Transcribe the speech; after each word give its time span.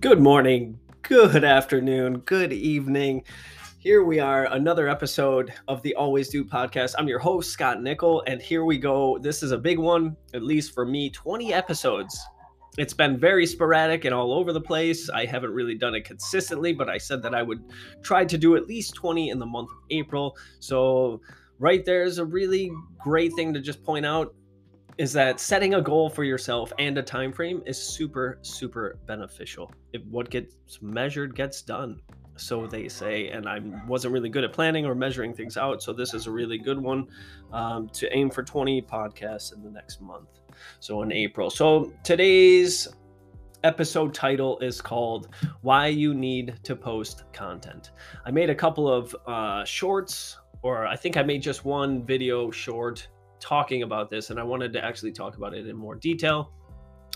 Good 0.00 0.18
morning, 0.18 0.80
good 1.02 1.44
afternoon, 1.44 2.20
good 2.20 2.54
evening. 2.54 3.22
Here 3.78 4.02
we 4.02 4.18
are, 4.18 4.46
another 4.46 4.88
episode 4.88 5.52
of 5.68 5.82
the 5.82 5.94
Always 5.94 6.30
Do 6.30 6.42
podcast. 6.42 6.94
I'm 6.96 7.06
your 7.06 7.18
host, 7.18 7.50
Scott 7.50 7.80
Nicoll, 7.80 8.22
and 8.26 8.40
here 8.40 8.64
we 8.64 8.78
go. 8.78 9.18
This 9.18 9.42
is 9.42 9.52
a 9.52 9.58
big 9.58 9.78
one, 9.78 10.16
at 10.32 10.42
least 10.42 10.72
for 10.72 10.86
me 10.86 11.10
20 11.10 11.52
episodes. 11.52 12.18
It's 12.78 12.94
been 12.94 13.20
very 13.20 13.44
sporadic 13.44 14.06
and 14.06 14.14
all 14.14 14.32
over 14.32 14.54
the 14.54 14.60
place. 14.60 15.10
I 15.10 15.26
haven't 15.26 15.52
really 15.52 15.74
done 15.74 15.94
it 15.94 16.06
consistently, 16.06 16.72
but 16.72 16.88
I 16.88 16.96
said 16.96 17.22
that 17.22 17.34
I 17.34 17.42
would 17.42 17.62
try 18.02 18.24
to 18.24 18.38
do 18.38 18.56
at 18.56 18.66
least 18.66 18.94
20 18.94 19.28
in 19.28 19.38
the 19.38 19.44
month 19.44 19.68
of 19.68 19.84
April. 19.90 20.34
So, 20.60 21.20
right 21.58 21.84
there 21.84 22.04
is 22.04 22.16
a 22.16 22.24
really 22.24 22.72
great 22.98 23.34
thing 23.34 23.52
to 23.52 23.60
just 23.60 23.84
point 23.84 24.06
out 24.06 24.34
is 25.00 25.14
that 25.14 25.40
setting 25.40 25.72
a 25.72 25.80
goal 25.80 26.10
for 26.10 26.24
yourself 26.24 26.74
and 26.78 26.98
a 26.98 27.02
time 27.02 27.32
frame 27.32 27.62
is 27.64 27.82
super 27.82 28.38
super 28.42 28.98
beneficial. 29.06 29.72
If 29.94 30.02
what 30.10 30.28
gets 30.28 30.82
measured 30.82 31.34
gets 31.34 31.62
done, 31.62 32.02
so 32.36 32.66
they 32.66 32.86
say. 32.86 33.28
And 33.28 33.48
I 33.48 33.60
wasn't 33.86 34.12
really 34.12 34.28
good 34.28 34.44
at 34.44 34.52
planning 34.52 34.84
or 34.84 34.94
measuring 34.94 35.32
things 35.32 35.56
out, 35.56 35.82
so 35.82 35.94
this 35.94 36.12
is 36.12 36.26
a 36.26 36.30
really 36.30 36.58
good 36.58 36.78
one 36.78 37.06
um, 37.50 37.88
to 37.94 38.14
aim 38.14 38.28
for 38.28 38.42
20 38.42 38.82
podcasts 38.82 39.54
in 39.54 39.62
the 39.62 39.70
next 39.70 40.02
month. 40.02 40.40
So 40.80 41.00
in 41.00 41.12
April. 41.12 41.48
So 41.48 41.94
today's 42.04 42.86
episode 43.64 44.12
title 44.12 44.58
is 44.58 44.82
called 44.82 45.28
"Why 45.62 45.86
You 45.86 46.12
Need 46.12 46.60
to 46.64 46.76
Post 46.76 47.24
Content." 47.32 47.92
I 48.26 48.30
made 48.30 48.50
a 48.50 48.54
couple 48.54 48.86
of 48.86 49.16
uh, 49.26 49.64
shorts, 49.64 50.36
or 50.60 50.86
I 50.86 50.94
think 50.94 51.16
I 51.16 51.22
made 51.22 51.40
just 51.40 51.64
one 51.64 52.04
video 52.04 52.50
short 52.50 53.08
talking 53.40 53.82
about 53.82 54.10
this, 54.10 54.30
and 54.30 54.38
I 54.38 54.42
wanted 54.42 54.72
to 54.74 54.84
actually 54.84 55.12
talk 55.12 55.36
about 55.36 55.54
it 55.54 55.66
in 55.66 55.76
more 55.76 55.94
detail. 55.94 56.52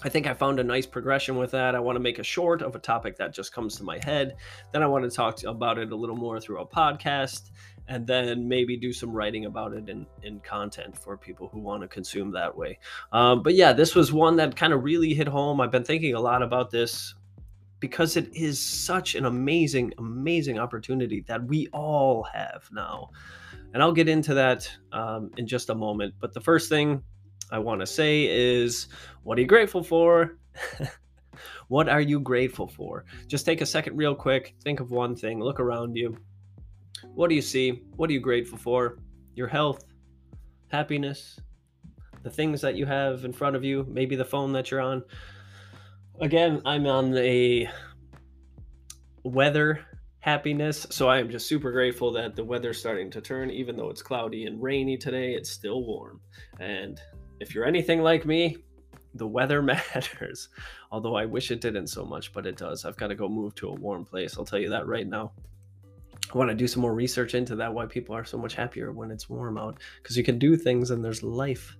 I 0.03 0.09
think 0.09 0.27
I 0.27 0.35
found 0.35 0.61
a 0.61 0.65
nice 0.65 0.87
progression 0.87 1.37
with 1.37 1.53
that. 1.53 1.75
I 1.75 1.81
want 1.81 1.97
to 1.97 2.01
make 2.01 2.19
a 2.19 2.25
short 2.25 2.61
of 2.61 2.75
a 2.75 2.79
topic 2.79 3.17
that 3.17 3.33
just 3.33 3.55
comes 3.55 3.77
to 3.77 3.85
my 3.85 3.99
head. 4.05 4.37
Then 4.73 4.83
I 4.83 4.87
want 4.87 5.05
to 5.05 5.11
talk 5.11 5.43
about 5.45 5.79
it 5.79 5.93
a 5.93 5.97
little 5.97 6.17
more 6.17 6.41
through 6.41 6.61
a 6.61 6.67
podcast, 6.67 7.51
and 7.89 8.07
then 8.07 8.49
maybe 8.49 8.77
do 8.77 8.93
some 8.93 9.13
writing 9.13 9.45
about 9.45 9.73
it 9.73 9.89
in, 9.89 10.07
in 10.23 10.41
content 10.41 10.99
for 10.99 11.17
people 11.17 11.49
who 11.49 11.61
want 11.61 11.83
to 11.83 11.89
consume 11.89 12.33
that 12.33 12.55
way. 12.55 12.79
Um, 13.13 13.43
but 13.43 13.55
yeah, 13.55 13.73
this 13.73 13.95
was 13.95 14.13
one 14.13 14.37
that 14.37 14.57
kind 14.57 14.73
of 14.73 14.85
really 14.85 15.15
hit 15.15 15.29
home. 15.29 15.61
I've 15.61 15.71
been 15.71 15.85
thinking 15.85 16.15
a 16.15 16.21
lot 16.21 16.43
about 16.43 16.71
this 16.71 17.15
because 17.81 18.17
it 18.17 18.35
is 18.35 18.59
such 18.59 19.15
an 19.15 19.27
amazing, 19.27 19.93
amazing 19.99 20.59
opportunity 20.59 21.23
that 21.29 21.45
we 21.45 21.69
all 21.73 22.23
have 22.23 22.69
now. 22.73 23.11
And 23.75 23.83
I'll 23.83 23.93
get 23.93 24.09
into 24.09 24.35
that 24.35 24.71
um, 24.93 25.33
in 25.37 25.49
just 25.49 25.69
a 25.69 25.75
moment. 25.75 26.15
But 26.21 26.33
the 26.33 26.41
first 26.41 26.69
thing 26.69 27.03
I 27.51 27.59
want 27.59 27.81
to 27.81 27.87
say 27.87 28.27
is 28.31 28.87
what 29.25 29.37
are 29.37 29.41
you 29.41 29.49
grateful 29.49 29.83
for? 29.83 30.39
what 31.69 31.89
are 31.89 32.01
you 32.01 32.21
grateful 32.21 32.69
for? 32.69 33.05
Just 33.27 33.45
take 33.45 33.61
a 33.61 33.67
second, 33.67 33.97
real 33.97 34.15
quick. 34.15 34.55
Think 34.63 34.79
of 34.79 34.93
one 34.93 35.17
thing, 35.17 35.41
look 35.41 35.59
around 35.59 35.97
you. 35.97 36.17
What 37.15 37.29
do 37.29 37.35
you 37.35 37.43
see? 37.43 37.83
What 37.97 38.09
are 38.09 38.13
you 38.13 38.21
grateful 38.21 38.59
for? 38.59 38.99
Your 39.35 39.49
health, 39.49 39.85
happiness, 40.69 41.41
the 42.23 42.31
things 42.31 42.61
that 42.61 42.77
you 42.77 42.87
have 42.87 43.25
in 43.25 43.33
front 43.33 43.57
of 43.57 43.65
you, 43.65 43.85
maybe 43.89 44.15
the 44.15 44.25
phone 44.25 44.53
that 44.53 44.71
you're 44.71 44.81
on. 44.81 45.03
Again, 46.21 46.63
I'm 46.65 46.87
on 46.87 47.17
a 47.17 47.69
weather 49.25 49.81
happiness. 50.25 50.87
So 50.89 51.07
I 51.07 51.19
am 51.19 51.29
just 51.29 51.47
super 51.47 51.71
grateful 51.71 52.11
that 52.13 52.35
the 52.35 52.43
weather's 52.43 52.79
starting 52.79 53.11
to 53.11 53.21
turn, 53.21 53.51
even 53.51 53.77
though 53.77 53.91
it's 53.91 54.01
cloudy 54.01 54.47
and 54.47 54.61
rainy 54.63 54.97
today, 54.97 55.35
it's 55.35 55.51
still 55.51 55.85
warm. 55.85 56.19
And 56.59 56.99
if 57.41 57.55
you're 57.55 57.67
anything 57.67 58.01
like 58.01 58.25
me, 58.25 58.57
the 59.13 59.27
weather 59.27 59.61
matters. 59.95 60.49
Although 60.91 61.15
I 61.15 61.27
wish 61.27 61.51
it 61.51 61.61
didn't 61.61 61.89
so 61.89 62.07
much, 62.07 62.33
but 62.33 62.47
it 62.47 62.57
does. 62.57 62.87
I've 62.87 62.97
got 62.97 63.09
to 63.09 63.15
go 63.15 63.29
move 63.29 63.55
to 63.57 63.69
a 63.69 63.75
warm 63.75 64.07
place. 64.07 64.39
I'll 64.39 64.47
tell 64.47 64.59
you 64.59 64.71
that 64.71 64.87
right 64.87 65.07
now. 65.07 65.33
I 66.35 66.39
want 66.39 66.49
to 66.49 66.57
do 66.57 66.69
some 66.69 66.81
more 66.81 66.95
research 66.95 67.35
into 67.35 67.55
that, 67.57 67.75
why 67.75 67.85
people 67.85 68.17
are 68.17 68.25
so 68.25 68.39
much 68.39 68.55
happier 68.55 68.93
when 68.93 69.11
it's 69.11 69.29
warm 69.29 69.59
out, 69.59 69.79
because 70.03 70.17
you 70.17 70.25
can 70.25 70.39
do 70.39 70.57
things 70.57 70.91
and 70.91 71.05
there's 71.05 71.23
life. 71.23 71.77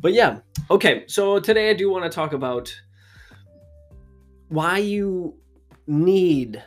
But 0.00 0.12
yeah, 0.12 0.38
okay, 0.70 1.02
so 1.08 1.40
today 1.40 1.70
I 1.70 1.74
do 1.74 1.90
want 1.90 2.04
to 2.04 2.14
talk 2.14 2.32
about 2.32 2.72
why 4.50 4.78
you 4.78 5.34
need 5.88 6.62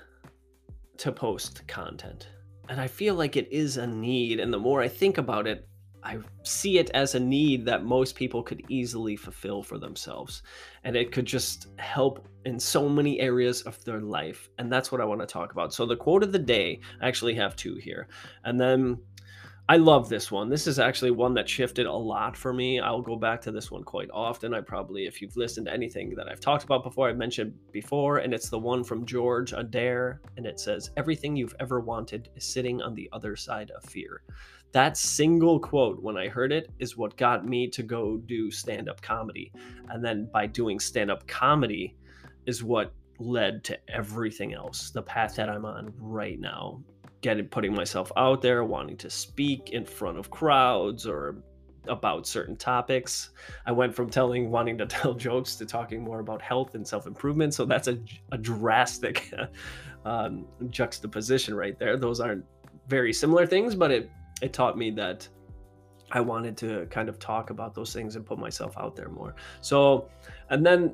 to 0.98 1.12
post 1.12 1.68
content. 1.68 2.30
And 2.70 2.82
I 2.82 2.88
feel 2.88 3.16
like 3.16 3.36
it 3.36 3.52
is 3.52 3.78
a 3.78 3.88
need. 3.88 4.40
And 4.40 4.54
the 4.54 4.60
more 4.60 4.82
I 4.82 4.88
think 4.88 5.18
about 5.18 5.48
it, 5.48 5.68
I 6.04 6.20
see 6.44 6.78
it 6.78 6.92
as 6.92 7.16
a 7.16 7.20
need 7.20 7.66
that 7.66 7.84
most 7.84 8.16
people 8.16 8.44
could 8.44 8.64
easily 8.70 9.16
fulfill 9.16 9.64
for 9.64 9.80
themselves. 9.80 10.44
And 10.84 10.96
it 10.96 11.12
could 11.12 11.26
just 11.26 11.68
help 11.78 12.28
in 12.46 12.60
so 12.60 12.88
many 12.88 13.20
areas 13.20 13.64
of 13.64 13.84
their 13.86 14.00
life. 14.00 14.50
And 14.60 14.72
that's 14.72 14.92
what 14.92 15.02
I 15.02 15.06
want 15.06 15.22
to 15.22 15.28
talk 15.28 15.52
about. 15.52 15.74
So, 15.74 15.86
the 15.86 15.96
quote 15.96 16.22
of 16.22 16.32
the 16.32 16.40
day, 16.40 16.80
I 17.02 17.08
actually 17.08 17.34
have 17.36 17.56
two 17.56 17.76
here. 17.76 18.08
And 18.44 18.60
then 18.60 19.00
I 19.68 19.78
love 19.78 20.10
this 20.10 20.32
one. 20.32 20.48
This 20.48 20.68
is 20.68 20.78
actually 20.78 21.10
one 21.10 21.34
that 21.34 21.50
shifted 21.50 21.88
a 21.88 21.92
lot 21.92 22.38
for 22.38 22.54
me. 22.54 22.80
I'll 22.80 23.02
go 23.02 23.16
back 23.16 23.42
to 23.42 23.52
this 23.52 23.72
one 23.72 23.84
quite 23.84 24.10
often. 24.14 24.54
I 24.54 24.62
probably, 24.62 25.08
if 25.08 25.24
you've 25.24 25.36
listened 25.36 25.66
to 25.66 25.74
anything 25.74 26.14
that 26.16 26.30
I've 26.30 26.40
talked 26.40 26.64
about 26.64 26.84
before, 26.84 27.10
I've 27.10 27.18
mentioned 27.18 27.52
before, 27.72 28.20
and 28.20 28.32
it's 28.32 28.50
the 28.50 28.60
one 28.60 28.84
from 28.84 29.08
George 29.08 29.54
Addair, 29.54 30.20
and 30.38 30.46
it 30.46 30.60
says, 30.60 30.92
Everything 30.98 31.36
you've 31.36 31.56
ever 31.60 31.80
wanted 31.80 32.30
is 32.36 32.46
sitting 32.46 32.80
on 32.80 32.94
the 32.94 33.10
other 33.12 33.36
side 33.36 33.72
of 33.72 33.90
fear. 33.90 34.22
That 34.72 34.98
single 34.98 35.60
quote, 35.60 36.00
when 36.00 36.16
I 36.16 36.28
heard 36.28 36.52
it, 36.52 36.70
is 36.78 36.96
what 36.96 37.18
got 37.18 37.48
me 37.48 37.68
to 37.70 37.82
go 37.82 38.18
do 38.18 38.52
stand 38.52 38.88
up 38.88 39.02
comedy. 39.02 39.52
And 39.90 40.06
then 40.06 40.30
by 40.32 40.46
doing 40.46 40.80
stand 40.80 41.10
up 41.10 41.26
comedy, 41.26 41.96
is 42.46 42.64
what 42.64 42.94
led 43.18 43.64
to 43.64 43.80
everything 43.90 44.54
else, 44.54 44.92
the 44.92 45.02
path 45.02 45.36
that 45.38 45.50
I'm 45.50 45.66
on 45.66 45.92
right 45.98 46.40
now 46.40 46.84
getting 47.26 47.48
putting 47.48 47.74
myself 47.74 48.12
out 48.18 48.40
there, 48.40 48.64
wanting 48.64 48.96
to 48.96 49.10
speak 49.10 49.72
in 49.72 49.84
front 49.84 50.16
of 50.16 50.30
crowds 50.30 51.08
or 51.08 51.38
about 51.88 52.28
certain 52.28 52.56
topics. 52.56 53.32
I 53.66 53.72
went 53.72 53.96
from 53.96 54.12
telling 54.12 54.52
wanting 54.52 54.78
to 54.78 54.86
tell 54.98 55.16
jokes 55.16 55.56
to 55.56 55.66
talking 55.66 56.04
more 56.04 56.20
about 56.20 56.40
health 56.40 56.76
and 56.76 56.88
self 56.88 57.08
improvement. 57.08 57.56
So 57.56 57.66
that's 57.66 57.88
a, 57.88 57.98
a 58.32 58.38
drastic 58.38 59.34
um, 60.06 60.46
juxtaposition 60.70 61.56
right 61.56 61.80
there. 61.80 61.98
Those 61.98 62.20
aren't 62.20 62.46
very 62.88 63.12
similar 63.12 63.48
things, 63.48 63.74
but 63.74 63.90
it 63.90 64.12
it 64.44 64.54
taught 64.54 64.78
me 64.78 64.92
that 64.92 65.28
I 66.12 66.22
wanted 66.22 66.56
to 66.58 66.86
kind 66.92 67.10
of 67.10 67.18
talk 67.18 67.50
about 67.50 67.74
those 67.74 67.92
things 67.92 68.16
and 68.16 68.24
put 68.24 68.38
myself 68.38 68.78
out 68.78 68.96
there 68.96 69.10
more. 69.10 69.34
So, 69.62 70.10
and 70.52 70.64
then 70.64 70.94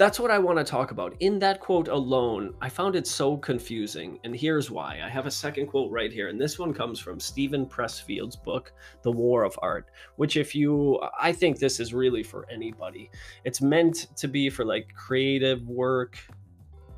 that's 0.00 0.18
what 0.18 0.30
I 0.30 0.38
want 0.38 0.56
to 0.56 0.64
talk 0.64 0.92
about. 0.92 1.14
In 1.20 1.38
that 1.40 1.60
quote 1.60 1.88
alone, 1.88 2.54
I 2.62 2.70
found 2.70 2.96
it 2.96 3.06
so 3.06 3.36
confusing. 3.36 4.18
And 4.24 4.34
here's 4.34 4.70
why. 4.70 4.98
I 5.04 5.10
have 5.10 5.26
a 5.26 5.30
second 5.30 5.66
quote 5.66 5.92
right 5.92 6.10
here. 6.10 6.28
And 6.28 6.40
this 6.40 6.58
one 6.58 6.72
comes 6.72 6.98
from 6.98 7.20
Steven 7.20 7.66
Pressfield's 7.66 8.34
book, 8.34 8.72
The 9.02 9.12
War 9.12 9.44
of 9.44 9.58
Art, 9.60 9.90
which, 10.16 10.38
if 10.38 10.54
you, 10.54 10.98
I 11.20 11.32
think 11.32 11.58
this 11.58 11.80
is 11.80 11.92
really 11.92 12.22
for 12.22 12.48
anybody. 12.50 13.10
It's 13.44 13.60
meant 13.60 14.06
to 14.16 14.26
be 14.26 14.48
for 14.48 14.64
like 14.64 14.88
creative 14.94 15.68
work 15.68 16.16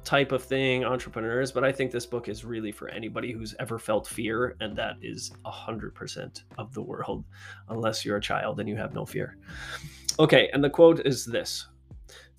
type 0.05 0.31
of 0.31 0.45
thing, 0.45 0.85
entrepreneurs. 0.85 1.51
But 1.51 1.65
I 1.65 1.73
think 1.73 1.91
this 1.91 2.07
book 2.07 2.29
is 2.29 2.45
really 2.45 2.71
for 2.71 2.89
anybody 2.89 3.33
who's 3.33 3.53
ever 3.59 3.81
felt 3.81 4.07
fear. 4.07 4.55
And 4.61 4.77
that 4.77 4.95
is 5.03 5.33
100% 5.45 6.43
of 6.57 6.73
the 6.73 6.83
world, 6.83 7.25
unless 7.69 8.05
you're 8.05 8.19
a 8.19 8.23
child 8.23 8.61
and 8.61 8.69
you 8.69 8.77
have 8.77 8.95
no 8.95 9.05
fear. 9.05 9.39
Okay. 10.21 10.51
And 10.53 10.63
the 10.63 10.71
quote 10.71 11.05
is 11.05 11.25
this 11.25 11.67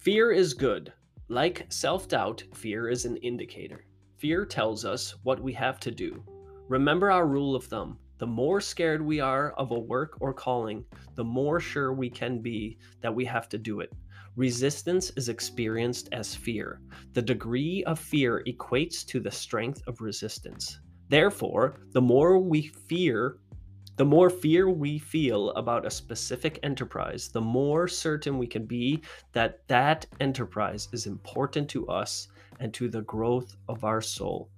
Fear 0.03 0.33
is 0.33 0.53
good. 0.53 0.91
Like 1.29 1.65
self 1.69 2.09
doubt, 2.09 2.43
fear 2.53 2.89
is 2.89 3.05
an 3.05 3.15
indicator. 3.17 3.85
Fear 4.17 4.45
tells 4.47 4.83
us 4.83 5.15
what 5.23 5.41
we 5.41 5.53
have 5.53 5.79
to 5.79 5.91
do. 5.91 6.25
Remember 6.67 7.09
our 7.09 7.25
rule 7.25 7.55
of 7.55 7.63
thumb 7.63 7.97
the 8.17 8.27
more 8.27 8.59
scared 8.59 9.01
we 9.01 9.21
are 9.21 9.53
of 9.53 9.71
a 9.71 9.79
work 9.79 10.17
or 10.19 10.33
calling, 10.33 10.83
the 11.15 11.23
more 11.23 11.61
sure 11.61 11.93
we 11.93 12.09
can 12.09 12.41
be 12.41 12.77
that 12.99 13.15
we 13.15 13.23
have 13.23 13.47
to 13.47 13.57
do 13.57 13.79
it. 13.79 13.93
Resistance 14.35 15.09
is 15.15 15.29
experienced 15.29 16.09
as 16.11 16.35
fear. 16.35 16.81
The 17.13 17.21
degree 17.21 17.81
of 17.85 17.97
fear 17.97 18.43
equates 18.45 19.05
to 19.05 19.21
the 19.21 19.31
strength 19.31 19.81
of 19.87 20.01
resistance. 20.01 20.81
Therefore, 21.07 21.79
the 21.93 22.01
more 22.01 22.39
we 22.39 22.63
fear 22.89 23.37
the 23.95 24.05
more 24.05 24.29
fear 24.29 24.69
we 24.69 24.97
feel 24.97 25.51
about 25.51 25.85
a 25.85 25.91
specific 25.91 26.59
enterprise, 26.63 27.29
the 27.29 27.41
more 27.41 27.87
certain 27.87 28.37
we 28.37 28.47
can 28.47 28.65
be 28.65 29.03
that 29.33 29.67
that 29.67 30.05
enterprise 30.19 30.87
is 30.91 31.05
important 31.05 31.69
to 31.69 31.87
us 31.87 32.27
and 32.59 32.73
to 32.73 32.89
the 32.89 33.01
growth 33.01 33.55
of 33.69 33.83
our 33.83 34.01
soul. 34.01 34.49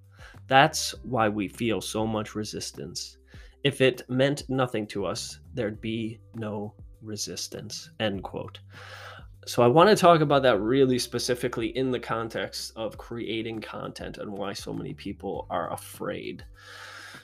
That's 0.47 0.93
why 1.03 1.27
we 1.27 1.47
feel 1.47 1.81
so 1.81 2.07
much 2.07 2.35
resistance. 2.35 3.17
If 3.63 3.81
it 3.81 4.03
meant 4.09 4.49
nothing 4.49 4.87
to 4.87 5.05
us, 5.05 5.39
there'd 5.53 5.81
be 5.81 6.19
no 6.35 6.73
resistance. 7.01 7.89
End 7.99 8.23
quote. 8.23 8.59
So 9.47 9.61
I 9.61 9.67
want 9.67 9.89
to 9.89 9.95
talk 9.95 10.21
about 10.21 10.43
that 10.43 10.59
really 10.59 10.97
specifically 10.97 11.67
in 11.77 11.91
the 11.91 11.99
context 11.99 12.73
of 12.75 12.97
creating 12.97 13.61
content 13.61 14.17
and 14.17 14.31
why 14.31 14.53
so 14.53 14.73
many 14.73 14.93
people 14.93 15.45
are 15.49 15.71
afraid. 15.71 16.43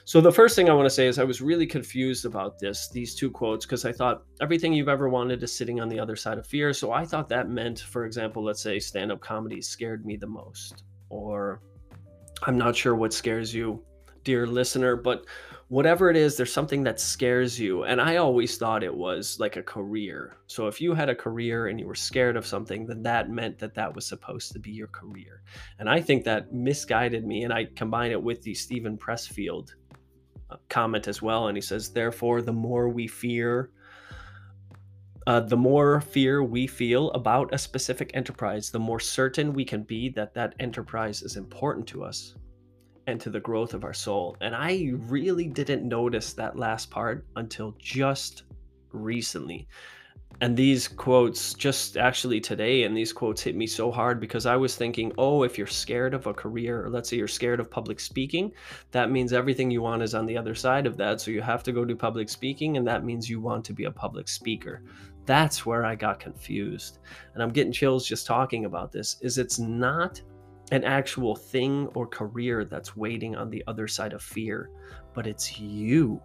So 0.04 0.20
the 0.20 0.32
first 0.32 0.56
thing 0.56 0.68
I 0.68 0.74
want 0.74 0.86
to 0.86 0.90
say 0.90 1.06
is 1.06 1.18
I 1.18 1.24
was 1.24 1.40
really 1.40 1.66
confused 1.66 2.24
about 2.24 2.58
this, 2.58 2.88
these 2.90 3.14
two 3.14 3.30
quotes, 3.30 3.64
because 3.64 3.84
I 3.84 3.92
thought 3.92 4.24
everything 4.40 4.72
you've 4.72 4.88
ever 4.88 5.08
wanted 5.08 5.42
is 5.42 5.56
sitting 5.56 5.80
on 5.80 5.88
the 5.88 6.00
other 6.00 6.16
side 6.16 6.38
of 6.38 6.46
fear. 6.46 6.72
So 6.72 6.92
I 6.92 7.04
thought 7.04 7.28
that 7.28 7.48
meant, 7.48 7.78
for 7.80 8.04
example, 8.04 8.42
let's 8.42 8.60
say 8.60 8.78
stand-up 8.78 9.20
comedy 9.20 9.62
scared 9.62 10.04
me 10.04 10.16
the 10.16 10.26
most. 10.26 10.82
or 11.12 11.60
I'm 12.44 12.58
not 12.58 12.74
sure 12.74 12.96
what 12.96 13.12
scares 13.12 13.54
you, 13.54 13.84
dear 14.24 14.46
listener, 14.46 14.96
but 14.96 15.26
whatever 15.68 16.10
it 16.10 16.16
is, 16.16 16.36
there's 16.36 16.52
something 16.52 16.82
that 16.84 16.98
scares 16.98 17.60
you. 17.60 17.84
And 17.84 18.00
I 18.00 18.16
always 18.16 18.56
thought 18.56 18.82
it 18.82 18.94
was 18.94 19.38
like 19.38 19.56
a 19.56 19.62
career. 19.62 20.38
So 20.46 20.66
if 20.66 20.80
you 20.80 20.94
had 20.94 21.10
a 21.10 21.14
career 21.14 21.68
and 21.68 21.78
you 21.78 21.86
were 21.86 21.94
scared 21.94 22.36
of 22.36 22.46
something, 22.46 22.86
then 22.86 23.02
that 23.02 23.30
meant 23.30 23.58
that 23.58 23.74
that 23.74 23.94
was 23.94 24.06
supposed 24.06 24.52
to 24.52 24.58
be 24.58 24.70
your 24.70 24.88
career. 24.88 25.42
And 25.78 25.88
I 25.88 26.00
think 26.00 26.24
that 26.24 26.52
misguided 26.52 27.26
me. 27.26 27.44
And 27.44 27.52
I 27.52 27.66
combine 27.76 28.10
it 28.10 28.22
with 28.22 28.42
the 28.42 28.54
Steven 28.54 28.96
Pressfield 28.96 29.74
comment 30.68 31.08
as 31.08 31.22
well. 31.22 31.48
And 31.48 31.56
he 31.56 31.62
says, 31.62 31.92
therefore, 31.92 32.42
the 32.42 32.52
more 32.52 32.88
we 32.88 33.06
fear, 33.06 33.70
uh, 35.26 35.40
the 35.40 35.56
more 35.56 36.00
fear 36.00 36.42
we 36.42 36.66
feel 36.66 37.10
about 37.12 37.54
a 37.54 37.58
specific 37.58 38.10
enterprise, 38.14 38.70
the 38.70 38.78
more 38.78 39.00
certain 39.00 39.52
we 39.52 39.64
can 39.64 39.82
be 39.82 40.08
that 40.10 40.34
that 40.34 40.54
enterprise 40.58 41.22
is 41.22 41.36
important 41.36 41.86
to 41.88 42.04
us 42.04 42.34
and 43.06 43.20
to 43.20 43.30
the 43.30 43.40
growth 43.40 43.74
of 43.74 43.84
our 43.84 43.92
soul. 43.94 44.36
And 44.40 44.54
I 44.54 44.92
really 44.94 45.48
didn't 45.48 45.86
notice 45.86 46.32
that 46.34 46.58
last 46.58 46.90
part 46.90 47.26
until 47.36 47.74
just 47.78 48.44
recently. 48.92 49.68
And 50.42 50.56
these 50.56 50.88
quotes, 50.88 51.54
just 51.54 51.96
actually 51.96 52.40
today, 52.40 52.82
and 52.82 52.96
these 52.96 53.12
quotes 53.12 53.40
hit 53.40 53.54
me 53.54 53.64
so 53.64 53.92
hard 53.92 54.18
because 54.18 54.44
I 54.44 54.56
was 54.56 54.74
thinking, 54.74 55.12
oh, 55.16 55.44
if 55.44 55.56
you're 55.56 55.68
scared 55.68 56.14
of 56.14 56.26
a 56.26 56.34
career, 56.34 56.84
or 56.84 56.90
let's 56.90 57.08
say 57.08 57.16
you're 57.16 57.28
scared 57.28 57.60
of 57.60 57.70
public 57.70 58.00
speaking, 58.00 58.50
that 58.90 59.12
means 59.12 59.32
everything 59.32 59.70
you 59.70 59.82
want 59.82 60.02
is 60.02 60.16
on 60.16 60.26
the 60.26 60.36
other 60.36 60.56
side 60.56 60.84
of 60.84 60.96
that. 60.96 61.20
So 61.20 61.30
you 61.30 61.42
have 61.42 61.62
to 61.62 61.70
go 61.70 61.84
do 61.84 61.94
public 61.94 62.28
speaking, 62.28 62.76
and 62.76 62.84
that 62.88 63.04
means 63.04 63.30
you 63.30 63.40
want 63.40 63.64
to 63.66 63.72
be 63.72 63.84
a 63.84 63.90
public 63.92 64.26
speaker. 64.26 64.82
That's 65.26 65.64
where 65.64 65.84
I 65.84 65.94
got 65.94 66.18
confused. 66.18 66.98
And 67.34 67.42
I'm 67.42 67.52
getting 67.52 67.72
chills 67.72 68.04
just 68.04 68.26
talking 68.26 68.64
about 68.64 68.90
this 68.90 69.18
is 69.20 69.38
it's 69.38 69.60
not 69.60 70.20
an 70.72 70.82
actual 70.82 71.36
thing 71.36 71.86
or 71.94 72.04
career 72.04 72.64
that's 72.64 72.96
waiting 72.96 73.36
on 73.36 73.48
the 73.48 73.62
other 73.68 73.86
side 73.86 74.12
of 74.12 74.24
fear, 74.24 74.70
but 75.14 75.28
it's 75.28 75.60
you. 75.60 76.20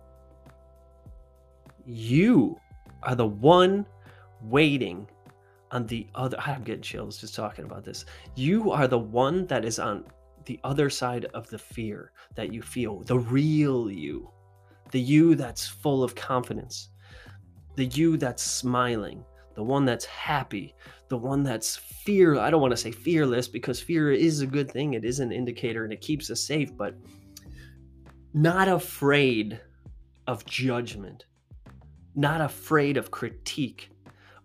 You 1.85 2.57
are 3.03 3.13
the 3.13 3.27
one 3.27 3.85
waiting 4.41 5.07
on 5.71 5.85
the 5.87 6.07
other. 6.15 6.37
I'm 6.39 6.63
getting 6.63 6.81
chills 6.81 7.19
just 7.19 7.35
talking 7.35 7.65
about 7.65 7.83
this. 7.83 8.05
You 8.35 8.71
are 8.71 8.87
the 8.87 8.99
one 8.99 9.45
that 9.47 9.65
is 9.65 9.79
on 9.79 10.05
the 10.45 10.59
other 10.63 10.89
side 10.89 11.25
of 11.33 11.49
the 11.49 11.57
fear 11.57 12.11
that 12.35 12.53
you 12.53 12.61
feel, 12.61 13.01
the 13.01 13.19
real 13.19 13.91
you, 13.91 14.29
the 14.91 14.99
you 14.99 15.35
that's 15.35 15.67
full 15.67 16.03
of 16.03 16.15
confidence, 16.15 16.89
the 17.75 17.85
you 17.85 18.17
that's 18.17 18.43
smiling, 18.43 19.23
the 19.55 19.63
one 19.63 19.85
that's 19.85 20.05
happy, 20.05 20.73
the 21.09 21.17
one 21.17 21.43
that's 21.43 21.75
fear. 21.75 22.39
I 22.39 22.49
don't 22.49 22.61
want 22.61 22.71
to 22.71 22.77
say 22.77 22.91
fearless 22.91 23.47
because 23.47 23.81
fear 23.81 24.11
is 24.11 24.41
a 24.41 24.47
good 24.47 24.71
thing. 24.71 24.93
It 24.93 25.03
is 25.03 25.19
an 25.19 25.31
indicator 25.31 25.83
and 25.83 25.91
it 25.91 26.01
keeps 26.01 26.29
us 26.29 26.41
safe, 26.41 26.75
but 26.77 26.95
not 28.33 28.67
afraid 28.67 29.59
of 30.27 30.45
judgment, 30.45 31.25
not 32.15 32.39
afraid 32.39 32.97
of 32.97 33.11
critique, 33.11 33.89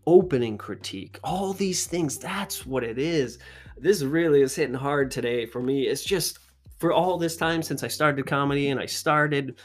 opening 0.07 0.59
critique, 0.59 1.19
all 1.23 1.53
these 1.53 1.87
things. 1.87 2.19
That's 2.19 2.67
what 2.67 2.85
it 2.85 2.99
is. 2.99 3.39
This 3.79 4.03
really 4.03 4.43
is 4.43 4.55
hitting 4.55 4.75
hard 4.75 5.11
today 5.11 5.47
for 5.47 5.63
me. 5.63 5.83
It's 5.83 6.05
just 6.05 6.39
for 6.79 6.93
all 6.93 7.19
this 7.19 7.37
time 7.37 7.63
since 7.63 7.83
I 7.83 7.89
started 7.89 8.27
comedy 8.27 8.71
and 8.71 8.81
I 8.81 8.87
started 8.87 9.57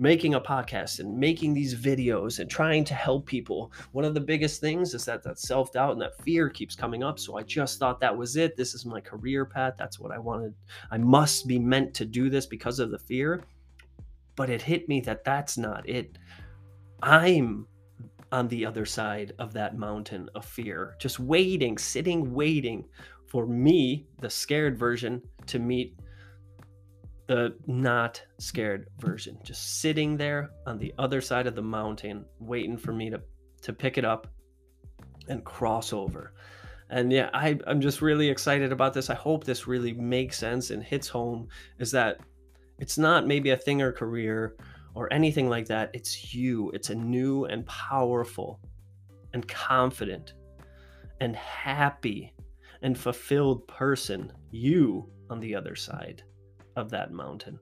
making 0.00 0.32
a 0.32 0.40
podcast 0.40 0.98
and 0.98 1.18
making 1.18 1.52
these 1.52 1.74
videos 1.74 2.38
and 2.38 2.48
trying 2.48 2.82
to 2.82 2.94
help 2.94 3.26
people 3.26 3.70
one 3.92 4.02
of 4.02 4.14
the 4.14 4.20
biggest 4.20 4.58
things 4.58 4.94
is 4.94 5.04
that 5.04 5.22
that 5.22 5.38
self-doubt 5.38 5.92
and 5.92 6.00
that 6.00 6.18
fear 6.22 6.48
keeps 6.48 6.74
coming 6.74 7.02
up 7.02 7.18
so 7.18 7.36
i 7.36 7.42
just 7.42 7.78
thought 7.78 8.00
that 8.00 8.16
was 8.16 8.34
it 8.34 8.56
this 8.56 8.72
is 8.72 8.86
my 8.86 8.98
career 8.98 9.44
path 9.44 9.74
that's 9.78 10.00
what 10.00 10.10
i 10.10 10.18
wanted 10.18 10.54
i 10.90 10.96
must 10.96 11.46
be 11.46 11.58
meant 11.58 11.92
to 11.92 12.06
do 12.06 12.30
this 12.30 12.46
because 12.46 12.78
of 12.78 12.90
the 12.90 12.98
fear 12.98 13.44
but 14.36 14.48
it 14.48 14.62
hit 14.62 14.88
me 14.88 15.02
that 15.02 15.22
that's 15.22 15.58
not 15.58 15.86
it 15.86 16.16
i'm 17.02 17.66
on 18.32 18.48
the 18.48 18.64
other 18.64 18.86
side 18.86 19.32
of 19.38 19.52
that 19.52 19.76
mountain 19.76 20.28
of 20.34 20.44
fear 20.44 20.94
just 20.98 21.18
waiting 21.18 21.76
sitting 21.76 22.32
waiting 22.32 22.84
for 23.26 23.46
me 23.46 24.06
the 24.20 24.30
scared 24.30 24.78
version 24.78 25.22
to 25.46 25.58
meet 25.58 25.96
the 27.30 27.54
not 27.68 28.20
scared 28.38 28.88
version, 28.98 29.38
just 29.44 29.80
sitting 29.80 30.16
there 30.16 30.50
on 30.66 30.78
the 30.78 30.92
other 30.98 31.20
side 31.20 31.46
of 31.46 31.54
the 31.54 31.62
mountain, 31.62 32.24
waiting 32.40 32.76
for 32.76 32.92
me 32.92 33.08
to 33.08 33.22
to 33.62 33.72
pick 33.72 33.98
it 33.98 34.04
up 34.04 34.26
and 35.28 35.44
cross 35.44 35.92
over. 35.92 36.34
And 36.88 37.12
yeah, 37.12 37.30
I, 37.32 37.56
I'm 37.68 37.80
just 37.80 38.02
really 38.02 38.28
excited 38.28 38.72
about 38.72 38.94
this. 38.94 39.10
I 39.10 39.14
hope 39.14 39.44
this 39.44 39.68
really 39.68 39.92
makes 39.92 40.38
sense 40.38 40.70
and 40.70 40.82
hits 40.82 41.06
home. 41.06 41.46
Is 41.78 41.92
that 41.92 42.18
it's 42.80 42.98
not 42.98 43.28
maybe 43.28 43.50
a 43.50 43.56
thing 43.56 43.80
or 43.80 43.92
career 43.92 44.56
or 44.94 45.12
anything 45.12 45.48
like 45.48 45.66
that. 45.66 45.90
It's 45.94 46.34
you. 46.34 46.70
It's 46.70 46.90
a 46.90 46.94
new 46.94 47.44
and 47.44 47.66
powerful 47.66 48.60
and 49.32 49.46
confident 49.46 50.34
and 51.20 51.36
happy 51.36 52.32
and 52.82 52.98
fulfilled 52.98 53.66
person, 53.68 54.32
you 54.50 55.08
on 55.28 55.40
the 55.40 55.54
other 55.54 55.76
side 55.76 56.22
of 56.76 56.90
that 56.90 57.12
mountain. 57.12 57.58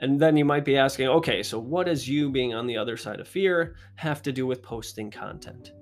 And 0.00 0.20
then 0.20 0.36
you 0.36 0.44
might 0.44 0.64
be 0.64 0.76
asking, 0.76 1.08
okay, 1.08 1.42
so 1.42 1.58
what 1.58 1.86
does 1.86 2.08
you 2.08 2.30
being 2.30 2.54
on 2.54 2.66
the 2.66 2.76
other 2.76 2.96
side 2.96 3.18
of 3.18 3.26
fear 3.26 3.74
have 3.96 4.22
to 4.22 4.32
do 4.32 4.46
with 4.46 4.62
posting 4.62 5.10
content? 5.10 5.72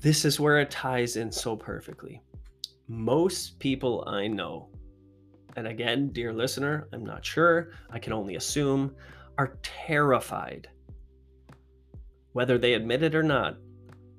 This 0.00 0.24
is 0.24 0.40
where 0.40 0.58
it 0.58 0.70
ties 0.70 1.16
in 1.16 1.30
so 1.30 1.54
perfectly. 1.54 2.22
Most 2.88 3.58
people 3.60 4.02
I 4.06 4.26
know, 4.26 4.70
and 5.56 5.66
again, 5.66 6.08
dear 6.08 6.32
listener, 6.32 6.88
I'm 6.92 7.04
not 7.04 7.24
sure, 7.24 7.70
I 7.90 7.98
can 7.98 8.12
only 8.12 8.36
assume, 8.36 8.96
are 9.40 9.56
terrified, 9.62 10.68
whether 12.34 12.58
they 12.58 12.74
admit 12.74 13.02
it 13.02 13.14
or 13.14 13.22
not, 13.22 13.56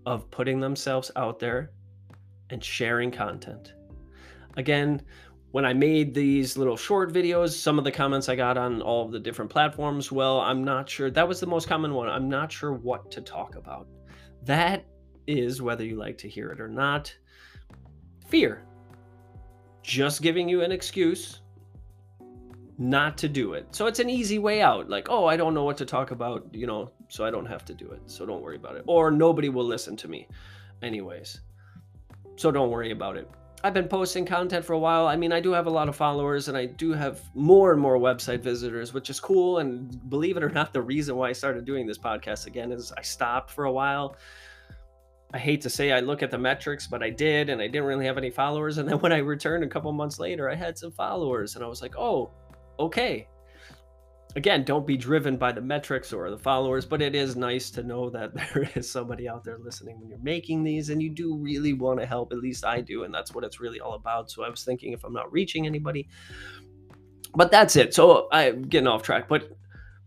of 0.08 0.32
putting 0.32 0.60
themselves 0.60 1.12
out 1.16 1.38
there 1.38 1.70
and 2.50 2.64
sharing 2.64 3.12
content. 3.12 3.74
Again, 4.58 5.00
when 5.52 5.64
I 5.64 5.74
made 5.74 6.16
these 6.16 6.58
little 6.58 6.76
short 6.76 7.14
videos, 7.14 7.52
some 7.52 7.78
of 7.78 7.84
the 7.84 7.92
comments 7.92 8.30
I 8.30 8.36
got 8.36 8.58
on 8.58 8.82
all 8.82 9.06
of 9.06 9.12
the 9.12 9.20
different 9.20 9.52
platforms, 9.52 10.12
well, 10.12 10.40
I'm 10.40 10.64
not 10.64 10.90
sure. 10.90 11.12
That 11.12 11.28
was 11.28 11.40
the 11.40 11.46
most 11.46 11.68
common 11.68 11.94
one. 11.94 12.10
I'm 12.10 12.28
not 12.28 12.52
sure 12.52 12.74
what 12.74 13.12
to 13.12 13.22
talk 13.22 13.56
about. 13.56 13.88
That 14.42 14.88
is, 15.28 15.62
whether 15.62 15.86
you 15.86 15.98
like 15.98 16.18
to 16.18 16.30
hear 16.30 16.50
it 16.50 16.60
or 16.60 16.68
not, 16.68 17.16
fear. 18.28 18.66
Just 19.84 20.24
giving 20.24 20.50
you 20.50 20.64
an 20.64 20.72
excuse 20.72 21.41
not 22.78 23.18
to 23.20 23.30
do 23.30 23.54
it. 23.54 23.68
So 23.72 23.88
it's 23.88 24.00
an 24.00 24.10
easy 24.10 24.40
way 24.40 24.62
out. 24.62 24.90
Like, 24.90 25.08
oh, 25.10 25.26
I 25.26 25.38
don't 25.38 25.54
know 25.54 25.64
what 25.64 25.78
to 25.78 25.86
talk 25.86 26.12
about, 26.12 26.48
you 26.54 26.68
know, 26.68 26.92
so 27.10 27.26
I 27.26 27.32
don't 27.32 27.46
have 27.46 27.66
to 27.66 27.74
do 27.74 27.92
it. 27.92 28.02
So 28.06 28.26
don't 28.26 28.42
worry 28.42 28.56
about 28.56 28.76
it. 28.76 28.84
Or 28.88 29.12
nobody 29.12 29.50
will 29.50 29.66
listen 29.66 29.96
to 29.98 30.08
me, 30.08 30.28
anyways. 30.82 31.42
So 32.38 32.52
don't 32.52 32.72
worry 32.72 32.92
about 32.92 33.18
it. 33.18 33.30
I've 33.64 33.76
been 33.76 33.88
posting 33.88 34.26
content 34.26 34.66
for 34.66 34.74
a 34.74 34.80
while. 34.80 35.06
I 35.06 35.16
mean, 35.16 35.32
I 35.32 35.40
do 35.40 35.52
have 35.52 35.68
a 35.68 35.70
lot 35.70 35.88
of 35.88 35.96
followers 35.96 36.48
and 36.48 36.58
I 36.58 36.66
do 36.66 36.94
have 36.94 37.22
more 37.36 37.72
and 37.72 37.80
more 37.80 38.00
website 38.00 38.40
visitors, 38.40 38.94
which 38.94 39.12
is 39.12 39.20
cool. 39.20 39.60
And 39.60 40.10
believe 40.10 40.36
it 40.38 40.44
or 40.44 40.50
not, 40.50 40.74
the 40.74 40.82
reason 40.82 41.16
why 41.16 41.30
I 41.30 41.34
started 41.34 41.66
doing 41.66 41.86
this 41.86 42.00
podcast 42.00 42.48
again 42.48 42.72
is 42.72 42.92
I 42.98 43.04
stopped 43.04 43.52
for 43.52 43.66
a 43.66 43.72
while. 43.72 44.16
I 45.34 45.38
hate 45.38 45.62
to 45.62 45.70
say 45.70 45.92
I 45.92 46.00
look 46.02 46.24
at 46.24 46.32
the 46.32 46.38
metrics, 46.38 46.88
but 46.88 47.02
I 47.02 47.10
did, 47.10 47.50
and 47.50 47.62
I 47.62 47.68
didn't 47.68 47.86
really 47.86 48.06
have 48.06 48.18
any 48.18 48.30
followers. 48.30 48.80
And 48.80 48.90
then 48.90 49.00
when 49.00 49.14
I 49.14 49.20
returned 49.20 49.64
a 49.64 49.68
couple 49.68 49.92
months 49.94 50.20
later, 50.20 50.50
I 50.50 50.56
had 50.56 50.78
some 50.78 50.92
followers, 50.92 51.56
and 51.56 51.64
I 51.64 51.68
was 51.68 51.82
like, 51.82 51.96
oh, 51.98 52.32
okay 52.82 53.28
again, 54.36 54.64
don't 54.64 54.88
be 54.88 54.98
driven 54.98 55.38
by 55.38 55.52
the 55.52 55.62
metrics 55.62 56.14
or 56.14 56.30
the 56.30 56.38
followers, 56.38 56.86
but 56.86 57.02
it 57.02 57.16
is 57.16 57.36
nice 57.36 57.70
to 57.72 57.84
know 57.84 58.10
that 58.10 58.34
there 58.54 58.70
is 58.76 58.90
somebody 58.90 59.28
out 59.28 59.44
there 59.44 59.58
listening 59.60 60.00
when 60.00 60.10
you're 60.10 60.20
making 60.20 60.64
these 60.64 60.90
and 60.90 61.02
you 61.02 61.10
do 61.10 61.38
really 61.38 61.74
want 61.74 62.00
to 62.00 62.06
help. 62.06 62.32
At 62.32 62.40
least 62.40 62.66
I 62.66 62.82
do. 62.82 63.04
And 63.04 63.14
that's 63.14 63.34
what 63.34 63.44
it's 63.44 63.60
really 63.60 63.80
all 63.80 63.94
about. 63.94 64.32
So 64.32 64.44
I 64.44 64.50
was 64.50 64.64
thinking 64.64 64.94
if 64.94 65.04
I'm 65.04 65.14
not 65.14 65.32
reaching 65.32 65.66
anybody, 65.66 66.08
but 67.36 67.52
that's 67.52 67.76
it. 67.76 67.94
So 67.94 68.28
I'm 68.32 68.64
getting 68.64 68.88
off 68.88 69.04
track, 69.04 69.28
but 69.28 69.50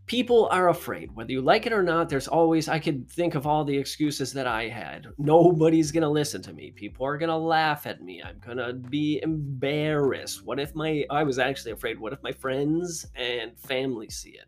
people 0.05 0.47
are 0.51 0.69
afraid 0.69 1.11
whether 1.15 1.31
you 1.31 1.41
like 1.41 1.65
it 1.65 1.73
or 1.73 1.81
not 1.81 2.09
there's 2.09 2.27
always 2.27 2.69
i 2.69 2.77
could 2.77 3.09
think 3.09 3.33
of 3.33 3.47
all 3.47 3.63
the 3.63 3.77
excuses 3.77 4.33
that 4.33 4.47
i 4.47 4.67
had. 4.67 5.07
Nobody's 5.17 5.91
gonna 5.91 6.09
listen 6.09 6.41
to 6.43 6.53
me. 6.53 6.71
People 6.71 7.05
are 7.05 7.17
gonna 7.17 7.37
laugh 7.37 7.85
at 7.87 8.01
me. 8.01 8.21
I'm 8.21 8.39
gonna 8.39 8.73
be 8.73 9.19
embarrassed. 9.23 10.45
What 10.45 10.59
if 10.59 10.75
my 10.75 11.05
i 11.09 11.23
was 11.23 11.39
actually 11.39 11.71
afraid. 11.71 11.99
What 11.99 12.13
if 12.13 12.21
my 12.21 12.31
friends 12.31 13.05
and 13.15 13.57
family 13.57 14.09
see 14.09 14.31
it? 14.31 14.45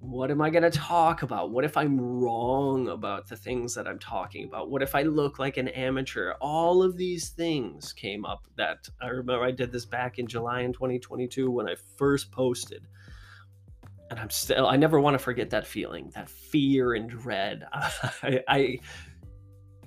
What 0.00 0.30
am 0.30 0.42
i 0.42 0.50
to 0.50 0.70
talk 0.70 1.22
about? 1.22 1.50
What 1.50 1.64
if 1.64 1.76
i'm 1.76 2.00
wrong 2.00 2.88
about 2.88 3.26
the 3.26 3.36
things 3.36 3.74
that 3.74 3.86
i'm 3.86 3.98
talking 3.98 4.44
about? 4.44 4.70
What 4.70 4.82
if 4.82 4.94
i 4.94 5.02
look 5.02 5.38
like 5.38 5.56
an 5.56 5.68
amateur? 5.68 6.32
All 6.40 6.82
of 6.82 6.96
these 6.96 7.30
things 7.30 7.92
came 7.92 8.24
up 8.24 8.46
that 8.56 8.88
i 9.00 9.08
remember 9.08 9.44
i 9.44 9.50
did 9.50 9.72
this 9.72 9.86
back 9.86 10.18
in 10.18 10.26
july 10.26 10.60
in 10.60 10.72
2022 10.72 11.50
when 11.50 11.68
i 11.68 11.74
first 11.96 12.30
posted 12.32 12.86
and 14.14 14.22
I'm 14.22 14.30
still 14.30 14.68
I 14.68 14.76
never 14.76 15.00
want 15.00 15.14
to 15.14 15.18
forget 15.18 15.50
that 15.50 15.66
feeling, 15.66 16.12
that 16.14 16.28
fear 16.30 16.94
and 16.94 17.10
dread. 17.10 17.64
I, 17.72 18.40
I 18.46 18.78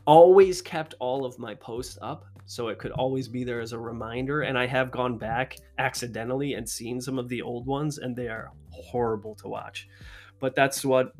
always 0.06 0.62
kept 0.62 0.96
all 1.00 1.24
of 1.24 1.40
my 1.40 1.56
posts 1.56 1.98
up 2.02 2.26
so 2.46 2.68
it 2.68 2.78
could 2.78 2.92
always 2.92 3.30
be 3.30 3.46
there 3.46 3.62
as 3.62 3.72
a 3.72 3.80
reminder. 3.80 4.42
And 4.42 4.58
I 4.58 4.68
have 4.68 4.92
gone 4.92 5.18
back 5.18 5.56
accidentally 5.78 6.56
and 6.56 6.68
seen 6.68 7.00
some 7.00 7.18
of 7.18 7.30
the 7.30 7.42
old 7.42 7.66
ones, 7.68 8.00
and 8.00 8.18
they 8.18 8.28
are 8.28 8.52
horrible 8.70 9.34
to 9.36 9.48
watch. 9.48 9.88
But 10.40 10.56
that's 10.56 10.84
what 10.84 11.14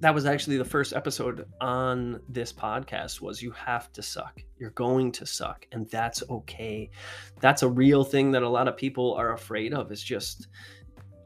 that 0.00 0.14
was 0.14 0.24
actually 0.24 0.56
the 0.56 0.64
first 0.64 0.94
episode 0.94 1.46
on 1.60 2.20
this 2.30 2.52
podcast 2.52 3.20
was 3.20 3.42
you 3.42 3.50
have 3.50 3.92
to 3.92 4.00
suck 4.00 4.40
you're 4.56 4.70
going 4.70 5.10
to 5.10 5.26
suck 5.26 5.66
and 5.72 5.90
that's 5.90 6.22
okay 6.30 6.88
that's 7.40 7.64
a 7.64 7.68
real 7.68 8.04
thing 8.04 8.30
that 8.30 8.44
a 8.44 8.48
lot 8.48 8.68
of 8.68 8.76
people 8.76 9.14
are 9.14 9.32
afraid 9.32 9.74
of 9.74 9.90
is 9.90 10.02
just 10.02 10.46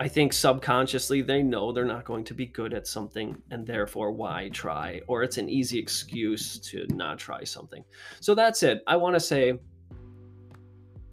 I 0.01 0.09
think 0.09 0.33
subconsciously 0.33 1.23
they 1.23 1.43
know 1.43 1.73
they're 1.73 1.85
not 1.85 2.05
going 2.05 2.25
to 2.25 2.35
be 2.35 2.47
good 2.47 2.75
at 2.75 2.87
something 2.87 3.41
and 3.51 3.67
therefore 3.67 4.11
why 4.11 4.49
try? 4.53 5.01
Or 5.07 5.23
it's 5.23 5.39
an 5.39 5.49
easy 5.49 5.79
excuse 5.79 6.59
to 6.71 6.87
not 6.89 7.19
try 7.19 7.45
something. 7.45 7.85
So 8.21 8.35
that's 8.35 8.63
it. 8.63 8.83
I 8.87 8.97
want 8.97 9.15
to 9.15 9.21
say 9.21 9.61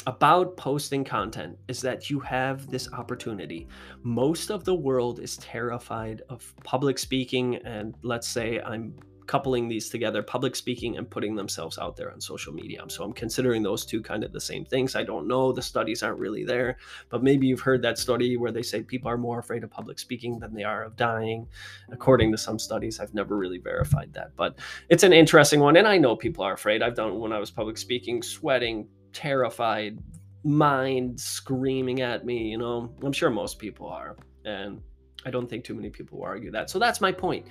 about 0.07 0.57
posting 0.57 1.03
content 1.03 1.57
is 1.67 1.81
that 1.81 2.09
you 2.09 2.19
have 2.21 2.67
this 2.71 2.91
opportunity. 2.93 3.67
Most 4.01 4.50
of 4.50 4.63
the 4.63 4.74
world 4.74 5.19
is 5.19 5.38
terrified 5.38 6.24
of 6.29 6.51
public 6.63 6.98
speaking, 6.98 7.57
and 7.57 7.93
let's 8.01 8.27
say 8.27 8.59
I'm 8.62 8.95
coupling 9.29 9.67
these 9.67 9.89
together 9.89 10.24
public 10.24 10.55
speaking 10.55 10.98
and 10.98 11.07
putting 11.07 11.36
themselves 11.36 11.77
out 11.77 11.95
there 11.95 12.12
on 12.12 12.19
social 12.19 12.51
media. 12.51 12.83
So 12.88 13.03
i'm 13.03 13.13
considering 13.13 13.62
those 13.62 13.86
two 13.86 14.01
kind 14.01 14.24
of 14.24 14.33
the 14.33 14.41
same 14.41 14.65
things. 14.65 14.95
I 14.95 15.03
don't 15.03 15.27
know 15.27 15.51
the 15.51 15.62
studies 15.62 16.01
aren't 16.01 16.17
really 16.17 16.43
there 16.43 16.77
but 17.09 17.21
maybe 17.21 17.45
you've 17.45 17.59
heard 17.59 17.83
that 17.83 18.00
study 18.00 18.38
where 18.38 18.51
they 18.51 18.63
say 18.63 18.81
people 18.81 19.07
are 19.07 19.19
more 19.19 19.38
afraid 19.38 19.63
of 19.63 19.69
public 19.69 20.00
speaking 20.00 20.39
than 20.39 20.55
they 20.55 20.63
are 20.63 20.81
of 20.83 20.95
dying. 20.95 21.48
According 21.91 22.31
to 22.31 22.39
some 22.39 22.57
studies 22.57 23.00
i've 23.00 23.13
never 23.13 23.38
really 23.38 23.59
verified 23.59 24.12
that 24.13 24.36
but 24.36 24.57
it's 24.89 25.03
an 25.03 25.13
interesting 25.13 25.59
one 25.59 25.77
and 25.77 25.88
i 25.88 25.95
know 25.95 26.15
people 26.15 26.43
are 26.43 26.53
afraid. 26.53 26.81
I've 26.81 26.95
done 26.95 27.19
when 27.19 27.31
i 27.31 27.38
was 27.38 27.51
public 27.51 27.77
speaking 27.77 28.24
sweating 28.24 28.88
terrified 29.13 30.00
mind 30.43 31.19
screaming 31.19 32.01
at 32.01 32.25
me 32.25 32.50
you 32.53 32.57
know? 32.57 32.91
I'm 33.03 33.13
sure 33.13 33.29
most 33.29 33.59
people 33.59 33.88
are 33.89 34.17
and 34.43 34.81
i 35.24 35.29
don't 35.29 35.48
think 35.48 35.63
too 35.63 35.75
many 35.75 35.91
people 35.91 36.17
will 36.17 36.25
argue 36.25 36.50
that. 36.50 36.71
So 36.71 36.79
that's 36.79 37.00
my 37.00 37.12
point 37.12 37.45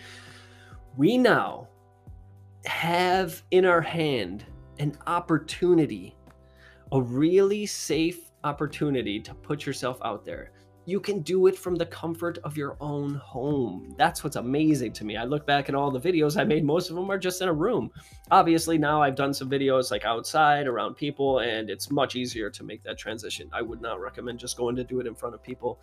we 0.97 1.18
now 1.18 1.68
have 2.64 3.42
in 3.50 3.64
our 3.64 3.80
hand 3.80 4.45
an 4.78 4.97
opportunity, 5.07 6.16
a 6.92 7.00
really 7.00 7.66
safe 7.66 8.30
opportunity 8.45 9.21
to 9.21 9.35
put 9.35 9.66
yourself 9.66 9.99
out 10.02 10.25
there 10.25 10.52
you 10.88 10.99
can 10.99 11.21
do 11.21 11.49
it 11.49 11.59
from 11.59 11.76
the 11.76 11.85
comfort 11.85 12.38
of 12.45 12.57
your 12.57 12.75
own 12.80 13.16
home. 13.16 13.95
That's 13.99 14.25
what's 14.25 14.37
amazing 14.37 14.95
to 14.95 15.04
me. 15.04 15.18
I 15.18 15.25
look 15.25 15.47
back 15.47 15.68
at 15.68 15.75
all 15.75 15.90
the 15.90 16.00
videos 16.00 16.40
I 16.40 16.45
made, 16.45 16.64
most 16.64 16.88
of 16.88 16.97
them 16.97 17.11
are 17.11 17.18
just 17.18 17.42
in 17.42 17.49
a 17.49 17.52
room. 17.52 17.90
Obviously, 18.30 18.78
now 18.78 19.02
I've 19.02 19.14
done 19.14 19.35
some 19.35 19.50
videos 19.50 19.90
like 19.90 20.07
outside 20.07 20.66
around 20.66 20.95
people, 20.95 21.40
and 21.40 21.68
it's 21.68 21.90
much 21.90 22.16
easier 22.16 22.49
to 22.49 22.64
make 22.64 22.83
that 22.85 22.97
transition. 22.97 23.50
I 23.52 23.61
would 23.61 23.83
not 23.83 24.00
recommend 24.00 24.38
just 24.38 24.57
going 24.57 24.76
to 24.76 24.85
do 24.85 24.99
it 24.99 25.07
in 25.07 25.14
front 25.14 25.35
of 25.35 25.42
people 25.42 25.78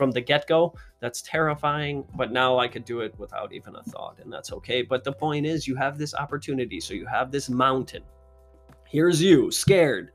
from 0.00 0.10
the 0.10 0.20
get 0.22 0.46
go. 0.46 0.74
That's 1.00 1.20
terrifying, 1.20 2.06
but 2.16 2.32
now 2.32 2.58
I 2.58 2.68
could 2.68 2.86
do 2.86 3.00
it 3.00 3.14
without 3.18 3.52
even 3.52 3.76
a 3.76 3.82
thought, 3.82 4.18
and 4.18 4.32
that's 4.32 4.50
okay. 4.50 4.80
But 4.80 5.04
the 5.04 5.12
point 5.12 5.44
is, 5.44 5.68
you 5.68 5.76
have 5.76 5.98
this 5.98 6.14
opportunity. 6.14 6.80
So 6.80 6.94
you 6.94 7.04
have 7.04 7.30
this 7.30 7.50
mountain. 7.50 8.02
Here's 8.88 9.20
you, 9.20 9.50
scared, 9.50 10.12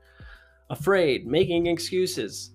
afraid, 0.70 1.24
making 1.24 1.66
excuses 1.66 2.50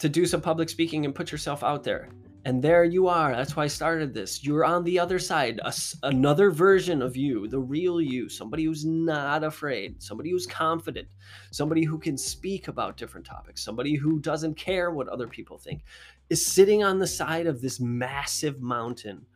to 0.00 0.08
do 0.08 0.26
some 0.26 0.40
public 0.40 0.68
speaking 0.68 1.04
and 1.04 1.14
put 1.14 1.30
yourself 1.30 1.62
out 1.62 1.84
there. 1.84 2.08
And 2.44 2.62
there 2.62 2.84
you 2.84 3.08
are. 3.08 3.34
That's 3.34 3.56
why 3.56 3.64
I 3.64 3.68
started 3.68 4.14
this. 4.14 4.44
You're 4.44 4.64
on 4.64 4.84
the 4.84 4.98
other 4.98 5.18
side, 5.18 5.60
a, 5.64 5.72
another 6.04 6.50
version 6.50 7.02
of 7.02 7.16
you, 7.16 7.48
the 7.48 7.58
real 7.58 8.00
you, 8.00 8.28
somebody 8.28 8.64
who's 8.64 8.84
not 8.84 9.44
afraid, 9.44 10.02
somebody 10.02 10.30
who's 10.30 10.46
confident, 10.46 11.08
somebody 11.50 11.84
who 11.84 11.98
can 11.98 12.16
speak 12.16 12.68
about 12.68 12.96
different 12.96 13.26
topics, 13.26 13.62
somebody 13.62 13.96
who 13.96 14.18
doesn't 14.20 14.54
care 14.54 14.90
what 14.90 15.08
other 15.08 15.26
people 15.26 15.58
think, 15.58 15.82
is 16.30 16.46
sitting 16.46 16.84
on 16.84 16.98
the 16.98 17.06
side 17.06 17.46
of 17.46 17.60
this 17.60 17.80
massive 17.80 18.60
mountain 18.60 19.26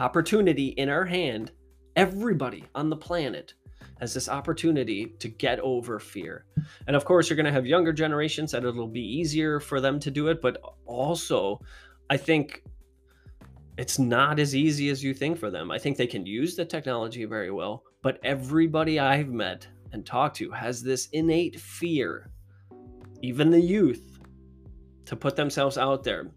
opportunity 0.00 0.70
in 0.70 0.88
our 0.88 1.04
hand. 1.04 1.52
Everybody 1.94 2.64
on 2.74 2.90
the 2.90 2.96
planet 2.96 3.54
has 4.00 4.12
this 4.12 4.28
opportunity 4.28 5.14
to 5.20 5.28
get 5.28 5.60
over 5.60 6.00
fear. 6.00 6.46
And 6.88 6.96
of 6.96 7.04
course, 7.04 7.30
you're 7.30 7.36
going 7.36 7.46
to 7.46 7.52
have 7.52 7.64
younger 7.64 7.92
generations 7.92 8.50
that 8.50 8.64
it'll 8.64 8.88
be 8.88 9.20
easier 9.20 9.60
for 9.60 9.80
them 9.80 10.00
to 10.00 10.10
do 10.10 10.26
it, 10.26 10.42
but 10.42 10.60
also 10.84 11.60
I 12.10 12.16
think 12.16 12.64
it's 13.78 13.98
not 13.98 14.38
as 14.38 14.54
easy 14.54 14.90
as 14.90 15.02
you 15.02 15.14
think 15.14 15.38
for 15.38 15.50
them. 15.50 15.70
I 15.70 15.78
think 15.78 15.96
they 15.96 16.06
can 16.06 16.26
use 16.26 16.56
the 16.56 16.64
technology 16.64 17.24
very 17.24 17.50
well, 17.50 17.84
but 18.02 18.18
everybody 18.22 18.98
I've 18.98 19.30
met 19.30 19.66
and 19.92 20.04
talked 20.04 20.36
to 20.36 20.50
has 20.50 20.82
this 20.82 21.08
innate 21.12 21.58
fear, 21.58 22.30
even 23.22 23.50
the 23.50 23.60
youth, 23.60 24.18
to 25.06 25.16
put 25.16 25.36
themselves 25.36 25.78
out 25.78 26.04
there. 26.04 26.30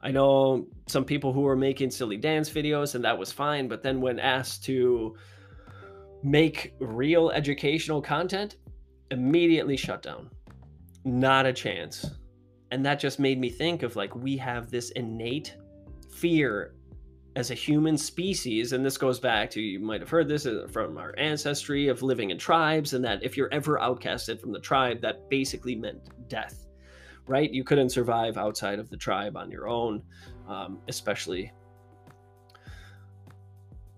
I 0.00 0.12
know 0.12 0.68
some 0.86 1.04
people 1.04 1.32
who 1.32 1.40
were 1.40 1.56
making 1.56 1.90
silly 1.90 2.16
dance 2.16 2.48
videos 2.48 2.94
and 2.94 3.04
that 3.04 3.18
was 3.18 3.32
fine, 3.32 3.66
but 3.66 3.82
then 3.82 4.00
when 4.00 4.20
asked 4.20 4.64
to 4.64 5.16
make 6.22 6.74
real 6.78 7.30
educational 7.30 8.00
content, 8.00 8.56
immediately 9.10 9.76
shut 9.76 10.02
down. 10.02 10.30
Not 11.04 11.46
a 11.46 11.52
chance. 11.52 12.10
And 12.70 12.84
that 12.86 13.00
just 13.00 13.18
made 13.18 13.40
me 13.40 13.50
think 13.50 13.82
of 13.82 13.96
like, 13.96 14.14
we 14.14 14.36
have 14.36 14.70
this 14.70 14.90
innate 14.90 15.56
fear 16.20 16.74
as 17.36 17.50
a 17.50 17.54
human 17.54 17.96
species, 17.96 18.72
and 18.72 18.84
this 18.84 18.98
goes 18.98 19.20
back 19.20 19.48
to 19.50 19.60
you 19.60 19.78
might 19.78 20.00
have 20.00 20.10
heard 20.10 20.28
this 20.28 20.44
uh, 20.44 20.66
from 20.70 20.98
our 20.98 21.14
ancestry 21.18 21.86
of 21.88 22.02
living 22.02 22.30
in 22.30 22.38
tribes, 22.38 22.94
and 22.94 23.04
that 23.04 23.22
if 23.22 23.36
you're 23.36 23.52
ever 23.52 23.78
outcasted 23.78 24.40
from 24.40 24.52
the 24.52 24.58
tribe, 24.58 25.00
that 25.00 25.28
basically 25.30 25.76
meant 25.76 26.00
death, 26.28 26.66
right? 27.26 27.52
You 27.52 27.62
couldn't 27.62 27.90
survive 27.90 28.36
outside 28.36 28.80
of 28.80 28.90
the 28.90 28.96
tribe 28.96 29.36
on 29.36 29.50
your 29.50 29.68
own, 29.68 30.02
um, 30.48 30.80
especially 30.88 31.52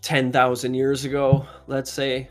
10,000 0.02 0.74
years 0.74 1.04
ago, 1.04 1.46
let's 1.66 1.90
say 1.90 2.28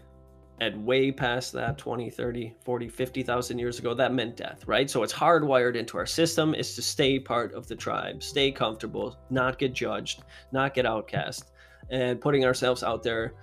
and 0.61 0.85
way 0.85 1.11
past 1.11 1.53
that 1.53 1.77
20 1.77 2.09
30 2.09 2.55
40 2.63 2.89
50,000 2.89 3.59
years 3.59 3.79
ago 3.79 3.93
that 3.93 4.13
meant 4.13 4.35
death 4.35 4.63
right? 4.67 4.89
So 4.89 5.03
it's 5.03 5.13
hardwired 5.13 5.75
into 5.75 5.97
our 5.97 6.05
system. 6.05 6.53
Is 6.53 6.75
to 6.75 6.81
stay 6.81 7.19
part 7.19 7.53
of 7.53 7.67
the 7.67 7.75
tribe 7.75 8.21
stay 8.23 8.51
comfortable 8.51 9.17
not 9.29 9.57
get 9.57 9.73
judged 9.73 10.23
not 10.51 10.73
get 10.73 10.85
outcast 10.85 11.51
and 11.89 12.19
putting 12.21 12.45
ourselves 12.45 12.83
out 12.83 13.03
there 13.03 13.33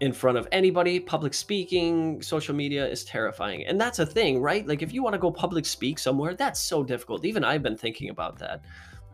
in 0.00 0.12
front 0.12 0.36
of 0.36 0.48
anybody. 0.50 0.98
Public 0.98 1.32
speaking 1.32 2.20
social 2.20 2.54
media 2.54 2.86
is 2.86 3.04
terrifying. 3.04 3.64
And 3.66 3.80
that's 3.80 4.00
a 4.00 4.06
thing 4.06 4.40
right? 4.40 4.66
Like 4.66 4.82
if 4.82 4.92
you 4.92 5.02
want 5.02 5.14
to 5.14 5.18
go 5.18 5.30
public 5.30 5.64
speak 5.66 5.98
somewhere 5.98 6.34
that's 6.34 6.60
so 6.60 6.82
difficult. 6.82 7.24
Even 7.24 7.44
i've 7.44 7.62
been 7.62 7.76
thinking 7.76 8.10
about 8.10 8.38
that 8.38 8.62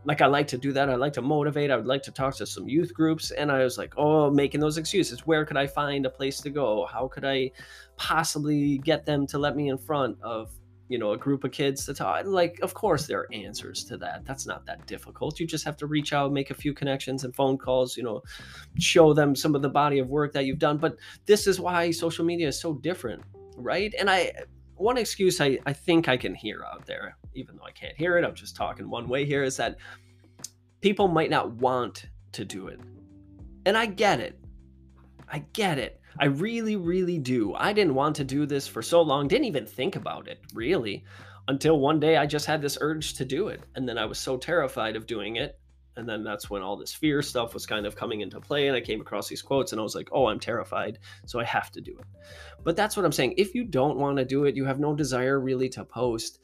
like 0.04 0.20
I 0.22 0.26
like 0.26 0.48
to 0.48 0.58
do 0.58 0.72
that. 0.72 0.88
I 0.88 0.94
like 0.94 1.12
to 1.14 1.22
motivate. 1.22 1.70
I 1.70 1.76
would 1.76 1.86
like 1.86 2.02
to 2.04 2.10
talk 2.10 2.34
to 2.36 2.46
some 2.46 2.68
youth 2.68 2.94
groups. 2.94 3.30
And 3.32 3.52
I 3.52 3.62
was 3.62 3.76
like, 3.76 3.94
oh, 3.96 4.30
making 4.30 4.60
those 4.60 4.78
excuses. 4.78 5.26
Where 5.26 5.44
could 5.44 5.56
I 5.56 5.66
find 5.66 6.06
a 6.06 6.10
place 6.10 6.40
to 6.40 6.50
go? 6.50 6.86
How 6.86 7.08
could 7.08 7.24
I 7.24 7.50
possibly 7.96 8.78
get 8.78 9.04
them 9.04 9.26
to 9.28 9.38
let 9.38 9.56
me 9.56 9.68
in 9.68 9.76
front 9.76 10.16
of, 10.22 10.50
you 10.88 10.98
know, 10.98 11.12
a 11.12 11.18
group 11.18 11.44
of 11.44 11.52
kids 11.52 11.84
to 11.84 11.92
talk? 11.92 12.24
Like, 12.24 12.58
of 12.62 12.72
course, 12.72 13.06
there 13.06 13.20
are 13.20 13.28
answers 13.32 13.84
to 13.84 13.98
that. 13.98 14.24
That's 14.24 14.46
not 14.46 14.64
that 14.64 14.86
difficult. 14.86 15.38
You 15.38 15.46
just 15.46 15.64
have 15.64 15.76
to 15.76 15.86
reach 15.86 16.14
out, 16.14 16.32
make 16.32 16.50
a 16.50 16.54
few 16.54 16.72
connections 16.72 17.24
and 17.24 17.36
phone 17.36 17.58
calls, 17.58 17.96
you 17.96 18.02
know, 18.02 18.22
show 18.78 19.12
them 19.12 19.36
some 19.36 19.54
of 19.54 19.60
the 19.60 19.68
body 19.68 19.98
of 19.98 20.08
work 20.08 20.32
that 20.32 20.46
you've 20.46 20.58
done. 20.58 20.78
But 20.78 20.96
this 21.26 21.46
is 21.46 21.60
why 21.60 21.90
social 21.90 22.24
media 22.24 22.48
is 22.48 22.58
so 22.58 22.72
different, 22.72 23.22
right? 23.54 23.94
And 23.98 24.08
I, 24.08 24.32
one 24.80 24.96
excuse 24.96 25.40
I, 25.40 25.58
I 25.66 25.72
think 25.72 26.08
I 26.08 26.16
can 26.16 26.34
hear 26.34 26.64
out 26.64 26.86
there, 26.86 27.16
even 27.34 27.56
though 27.56 27.64
I 27.64 27.72
can't 27.72 27.96
hear 27.96 28.16
it, 28.18 28.24
I'm 28.24 28.34
just 28.34 28.56
talking 28.56 28.88
one 28.88 29.08
way 29.08 29.24
here, 29.24 29.42
is 29.42 29.56
that 29.58 29.76
people 30.80 31.08
might 31.08 31.30
not 31.30 31.52
want 31.52 32.06
to 32.32 32.44
do 32.44 32.68
it. 32.68 32.80
And 33.66 33.76
I 33.76 33.86
get 33.86 34.20
it. 34.20 34.38
I 35.28 35.40
get 35.52 35.78
it. 35.78 36.00
I 36.18 36.26
really, 36.26 36.76
really 36.76 37.18
do. 37.18 37.54
I 37.54 37.72
didn't 37.72 37.94
want 37.94 38.16
to 38.16 38.24
do 38.24 38.46
this 38.46 38.66
for 38.66 38.82
so 38.82 39.02
long, 39.02 39.28
didn't 39.28 39.44
even 39.44 39.66
think 39.66 39.96
about 39.96 40.28
it, 40.28 40.40
really, 40.54 41.04
until 41.48 41.78
one 41.78 42.00
day 42.00 42.16
I 42.16 42.26
just 42.26 42.46
had 42.46 42.62
this 42.62 42.78
urge 42.80 43.14
to 43.14 43.24
do 43.24 43.48
it. 43.48 43.62
And 43.74 43.88
then 43.88 43.98
I 43.98 44.06
was 44.06 44.18
so 44.18 44.36
terrified 44.36 44.96
of 44.96 45.06
doing 45.06 45.36
it. 45.36 45.58
And 45.96 46.08
then 46.08 46.22
that's 46.22 46.48
when 46.48 46.62
all 46.62 46.76
this 46.76 46.94
fear 46.94 47.20
stuff 47.20 47.52
was 47.52 47.66
kind 47.66 47.84
of 47.84 47.96
coming 47.96 48.20
into 48.20 48.40
play. 48.40 48.68
And 48.68 48.76
I 48.76 48.80
came 48.80 49.00
across 49.00 49.28
these 49.28 49.42
quotes 49.42 49.72
and 49.72 49.80
I 49.80 49.82
was 49.82 49.94
like, 49.94 50.08
oh, 50.12 50.26
I'm 50.26 50.40
terrified. 50.40 50.98
So 51.26 51.40
I 51.40 51.44
have 51.44 51.70
to 51.72 51.80
do 51.80 51.96
it. 51.98 52.06
But 52.64 52.76
that's 52.76 52.96
what 52.96 53.04
I'm 53.04 53.12
saying. 53.12 53.34
If 53.36 53.54
you 53.54 53.64
don't 53.64 53.98
want 53.98 54.16
to 54.18 54.24
do 54.24 54.44
it, 54.44 54.56
you 54.56 54.64
have 54.64 54.80
no 54.80 54.94
desire 54.94 55.40
really 55.40 55.68
to 55.70 55.84
post. 55.84 56.38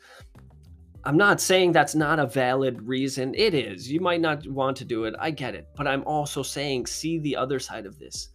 I'm 1.04 1.16
not 1.16 1.40
saying 1.40 1.70
that's 1.70 1.94
not 1.94 2.18
a 2.18 2.26
valid 2.26 2.82
reason. 2.82 3.34
It 3.36 3.54
is. 3.54 3.90
You 3.90 4.00
might 4.00 4.20
not 4.20 4.46
want 4.48 4.76
to 4.78 4.84
do 4.84 5.04
it. 5.04 5.14
I 5.18 5.30
get 5.30 5.54
it. 5.54 5.68
But 5.76 5.86
I'm 5.86 6.02
also 6.04 6.42
saying, 6.42 6.86
see 6.86 7.18
the 7.20 7.36
other 7.36 7.60
side 7.60 7.86
of 7.86 7.98
this 7.98 8.30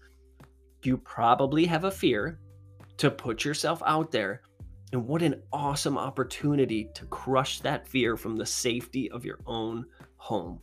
you 0.85 0.97
probably 0.97 1.65
have 1.65 1.83
a 1.83 1.91
fear 1.91 2.39
to 2.97 3.11
put 3.11 3.45
yourself 3.45 3.81
out 3.85 4.11
there. 4.11 4.41
And 4.93 5.07
what 5.07 5.21
an 5.21 5.41
awesome 5.53 5.97
opportunity 5.97 6.89
to 6.95 7.05
crush 7.05 7.59
that 7.59 7.87
fear 7.87 8.17
from 8.17 8.35
the 8.35 8.45
safety 8.45 9.09
of 9.11 9.23
your 9.23 9.39
own 9.45 9.85
home. 10.17 10.61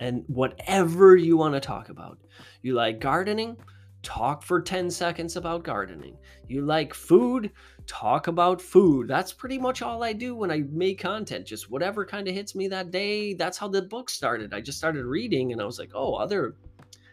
And 0.00 0.24
whatever 0.28 1.14
you 1.14 1.36
want 1.36 1.54
to 1.54 1.60
talk 1.60 1.90
about, 1.90 2.18
you 2.62 2.74
like 2.74 3.00
gardening, 3.00 3.56
talk 4.02 4.42
for 4.42 4.60
10 4.60 4.90
seconds 4.90 5.36
about 5.36 5.62
gardening. 5.62 6.16
You 6.48 6.62
like 6.62 6.94
food, 6.94 7.50
talk 7.86 8.26
about 8.26 8.62
food. 8.62 9.08
That's 9.08 9.32
pretty 9.32 9.58
much 9.58 9.82
all 9.82 10.02
I 10.02 10.14
do 10.14 10.34
when 10.34 10.50
I 10.50 10.64
make 10.70 10.98
content. 10.98 11.46
Just 11.46 11.70
whatever 11.70 12.06
kind 12.06 12.26
of 12.26 12.34
hits 12.34 12.54
me 12.54 12.66
that 12.68 12.90
day. 12.90 13.34
That's 13.34 13.58
how 13.58 13.68
the 13.68 13.82
book 13.82 14.08
started. 14.08 14.54
I 14.54 14.62
just 14.62 14.78
started 14.78 15.04
reading 15.04 15.52
and 15.52 15.60
I 15.60 15.66
was 15.66 15.78
like, 15.78 15.90
oh, 15.94 16.14
other 16.14 16.56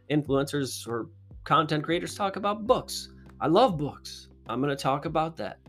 influencers 0.09 0.87
or 0.87 1.09
content 1.43 1.83
creators 1.83 2.15
talk 2.15 2.37
about 2.37 2.65
books. 2.65 3.09
I 3.41 3.47
love 3.47 3.77
books. 3.77 4.29
I'm 4.47 4.61
going 4.61 4.75
to 4.75 4.81
talk 4.81 5.03
about 5.05 5.35
that. 5.37 5.59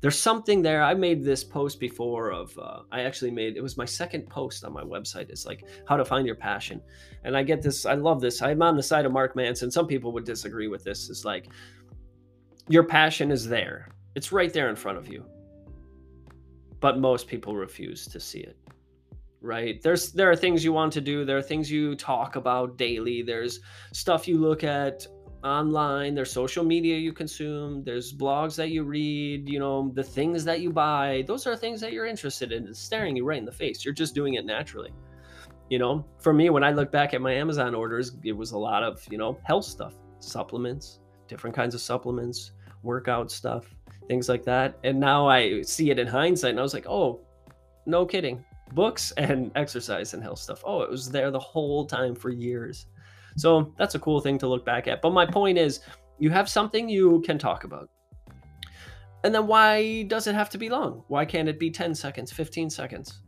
There's 0.00 0.18
something 0.18 0.62
there. 0.62 0.82
I 0.82 0.94
made 0.94 1.24
this 1.24 1.42
post 1.42 1.80
before 1.80 2.30
of, 2.30 2.56
uh, 2.58 2.80
I 2.92 3.02
actually 3.02 3.32
made, 3.32 3.56
it 3.56 3.62
was 3.62 3.76
my 3.76 3.84
second 3.84 4.28
post 4.30 4.64
on 4.64 4.72
my 4.72 4.82
website. 4.82 5.28
It's 5.28 5.44
like 5.44 5.64
how 5.88 5.96
to 5.96 6.04
find 6.04 6.26
your 6.26 6.36
passion. 6.36 6.80
And 7.24 7.36
I 7.36 7.42
get 7.42 7.62
this, 7.62 7.84
I 7.84 7.94
love 7.94 8.20
this. 8.20 8.40
I'm 8.40 8.62
on 8.62 8.76
the 8.76 8.82
side 8.82 9.06
of 9.06 9.12
Mark 9.12 9.34
Manson. 9.34 9.70
Some 9.70 9.86
people 9.86 10.12
would 10.12 10.24
disagree 10.24 10.68
with 10.68 10.84
this. 10.84 11.10
It's 11.10 11.24
like 11.24 11.48
your 12.68 12.84
passion 12.84 13.32
is 13.32 13.48
there, 13.48 13.88
it's 14.14 14.30
right 14.30 14.52
there 14.52 14.68
in 14.68 14.76
front 14.76 14.98
of 14.98 15.08
you. 15.08 15.24
But 16.80 17.00
most 17.00 17.26
people 17.26 17.56
refuse 17.56 18.06
to 18.06 18.20
see 18.20 18.40
it 18.40 18.56
right 19.40 19.80
there's 19.82 20.10
there 20.12 20.28
are 20.28 20.34
things 20.34 20.64
you 20.64 20.72
want 20.72 20.92
to 20.92 21.00
do 21.00 21.24
there 21.24 21.36
are 21.36 21.42
things 21.42 21.70
you 21.70 21.94
talk 21.94 22.34
about 22.34 22.76
daily 22.76 23.22
there's 23.22 23.60
stuff 23.92 24.26
you 24.26 24.36
look 24.36 24.64
at 24.64 25.06
online 25.44 26.14
there's 26.14 26.32
social 26.32 26.64
media 26.64 26.96
you 26.96 27.12
consume 27.12 27.84
there's 27.84 28.12
blogs 28.12 28.56
that 28.56 28.70
you 28.70 28.82
read 28.82 29.48
you 29.48 29.58
know 29.58 29.90
the 29.94 30.02
things 30.02 30.44
that 30.44 30.60
you 30.60 30.72
buy 30.72 31.22
those 31.28 31.46
are 31.46 31.56
things 31.56 31.80
that 31.80 31.92
you're 31.92 32.06
interested 32.06 32.50
in 32.50 32.66
it's 32.66 32.80
staring 32.80 33.14
you 33.14 33.24
right 33.24 33.38
in 33.38 33.44
the 33.44 33.52
face 33.52 33.84
you're 33.84 33.94
just 33.94 34.14
doing 34.14 34.34
it 34.34 34.44
naturally. 34.44 34.92
You 35.70 35.78
know 35.78 36.04
for 36.18 36.32
me 36.32 36.48
when 36.48 36.64
i 36.64 36.72
look 36.72 36.90
back 36.90 37.12
at 37.14 37.20
my 37.20 37.32
amazon 37.32 37.74
orders 37.74 38.16
it 38.24 38.32
was 38.32 38.52
a 38.52 38.58
lot 38.58 38.82
of 38.82 39.06
you 39.10 39.18
know 39.18 39.38
health 39.44 39.66
stuff 39.66 39.94
supplements 40.18 41.00
different 41.28 41.54
kinds 41.54 41.74
of 41.74 41.80
supplements 41.80 42.52
workout 42.82 43.30
stuff 43.30 43.66
things 44.08 44.28
like 44.28 44.42
that. 44.44 44.78
And 44.82 44.98
now 44.98 45.28
i 45.28 45.62
see 45.62 45.90
it 45.90 45.98
in 45.98 46.06
hindsight 46.06 46.50
and 46.50 46.58
i 46.58 46.62
was 46.62 46.74
like 46.74 46.86
oh 46.88 47.20
no 47.86 48.04
kidding 48.06 48.44
books 48.72 49.12
and 49.12 49.52
exercise 49.56 50.14
and 50.14 50.22
health 50.22 50.38
stuff. 50.38 50.62
Oh 50.64 50.82
it 50.82 50.90
was 50.90 51.10
there 51.10 51.30
the 51.30 51.38
whole 51.38 51.86
time 51.86 52.14
for 52.14 52.30
years 52.30 52.86
so 53.38 53.72
that's 53.78 53.94
a 53.94 53.98
cool 53.98 54.20
thing 54.20 54.38
to 54.38 54.48
look 54.48 54.64
back 54.64 54.88
at. 54.88 55.00
But 55.00 55.12
my 55.12 55.24
point 55.24 55.58
is, 55.58 55.80
you 56.18 56.30
have 56.30 56.48
something 56.48 56.88
you 56.88 57.22
can 57.24 57.38
talk 57.38 57.64
about. 57.64 57.88
And 59.24 59.34
then 59.34 59.46
why 59.46 60.02
does 60.04 60.26
it 60.26 60.34
have 60.34 60.50
to 60.50 60.58
be 60.58 60.68
long? 60.68 61.04
Why 61.08 61.24
can't 61.24 61.48
it 61.48 61.58
be 61.58 61.70
10 61.70 61.94
seconds, 61.94 62.32
15 62.32 62.70
seconds? 62.70 63.20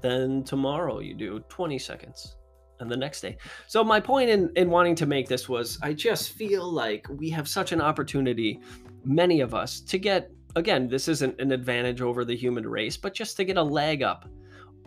Then 0.00 0.44
tomorrow 0.44 1.00
you 1.00 1.14
do 1.14 1.40
20 1.48 1.78
seconds 1.78 2.36
and 2.80 2.90
the 2.90 2.96
next 2.96 3.20
day. 3.22 3.38
So 3.66 3.82
my 3.82 4.00
point 4.00 4.30
in, 4.30 4.50
in 4.56 4.70
wanting 4.70 4.94
to 4.96 5.06
make 5.06 5.28
this 5.28 5.48
was 5.48 5.78
I 5.82 5.92
just 5.92 6.32
feel 6.32 6.70
like 6.70 7.06
we 7.08 7.30
have 7.30 7.48
such 7.48 7.72
an 7.72 7.80
opportunity, 7.80 8.60
many 9.04 9.40
of 9.40 9.54
us, 9.54 9.80
to 9.80 9.98
get 9.98 10.30
again, 10.56 10.88
this 10.88 11.06
isn't 11.06 11.38
an 11.38 11.52
advantage 11.52 12.00
over 12.00 12.24
the 12.24 12.34
human 12.34 12.66
race, 12.66 12.96
but 12.96 13.14
just 13.14 13.36
to 13.36 13.44
get 13.44 13.58
a 13.58 13.62
leg 13.62 14.02
up 14.02 14.28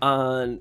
on 0.01 0.59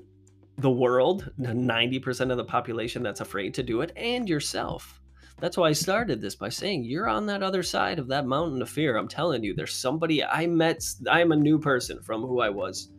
the 0.59 0.69
world, 0.69 1.29
90% 1.39 2.31
of 2.31 2.37
the 2.37 2.43
population 2.43 3.01
that's 3.01 3.21
afraid 3.21 3.53
to 3.53 3.63
do 3.63 3.81
it, 3.81 3.91
and 3.95 4.27
yourself. 4.27 4.99
That's 5.39 5.55
why 5.55 5.69
I 5.69 5.73
started 5.73 6.19
this 6.19 6.35
by 6.35 6.49
saying 6.49 6.83
you're 6.83 7.07
on 7.07 7.25
that 7.27 7.43
other 7.43 7.63
side 7.63 7.97
of 7.97 8.09
that 8.09 8.25
mountain 8.25 8.61
of 8.61 8.69
fear. 8.69 8.97
I'm 8.97 9.07
telling 9.07 9.41
you, 9.41 9.53
there's 9.53 9.73
somebody 9.73 10.23
I 10.23 10.47
met. 10.47 10.83
I'm 11.09 11.31
a 11.31 11.35
new 11.35 11.57
person 11.57 12.01
from 12.01 12.23
who 12.23 12.41
I 12.41 12.49
was, 12.49 12.91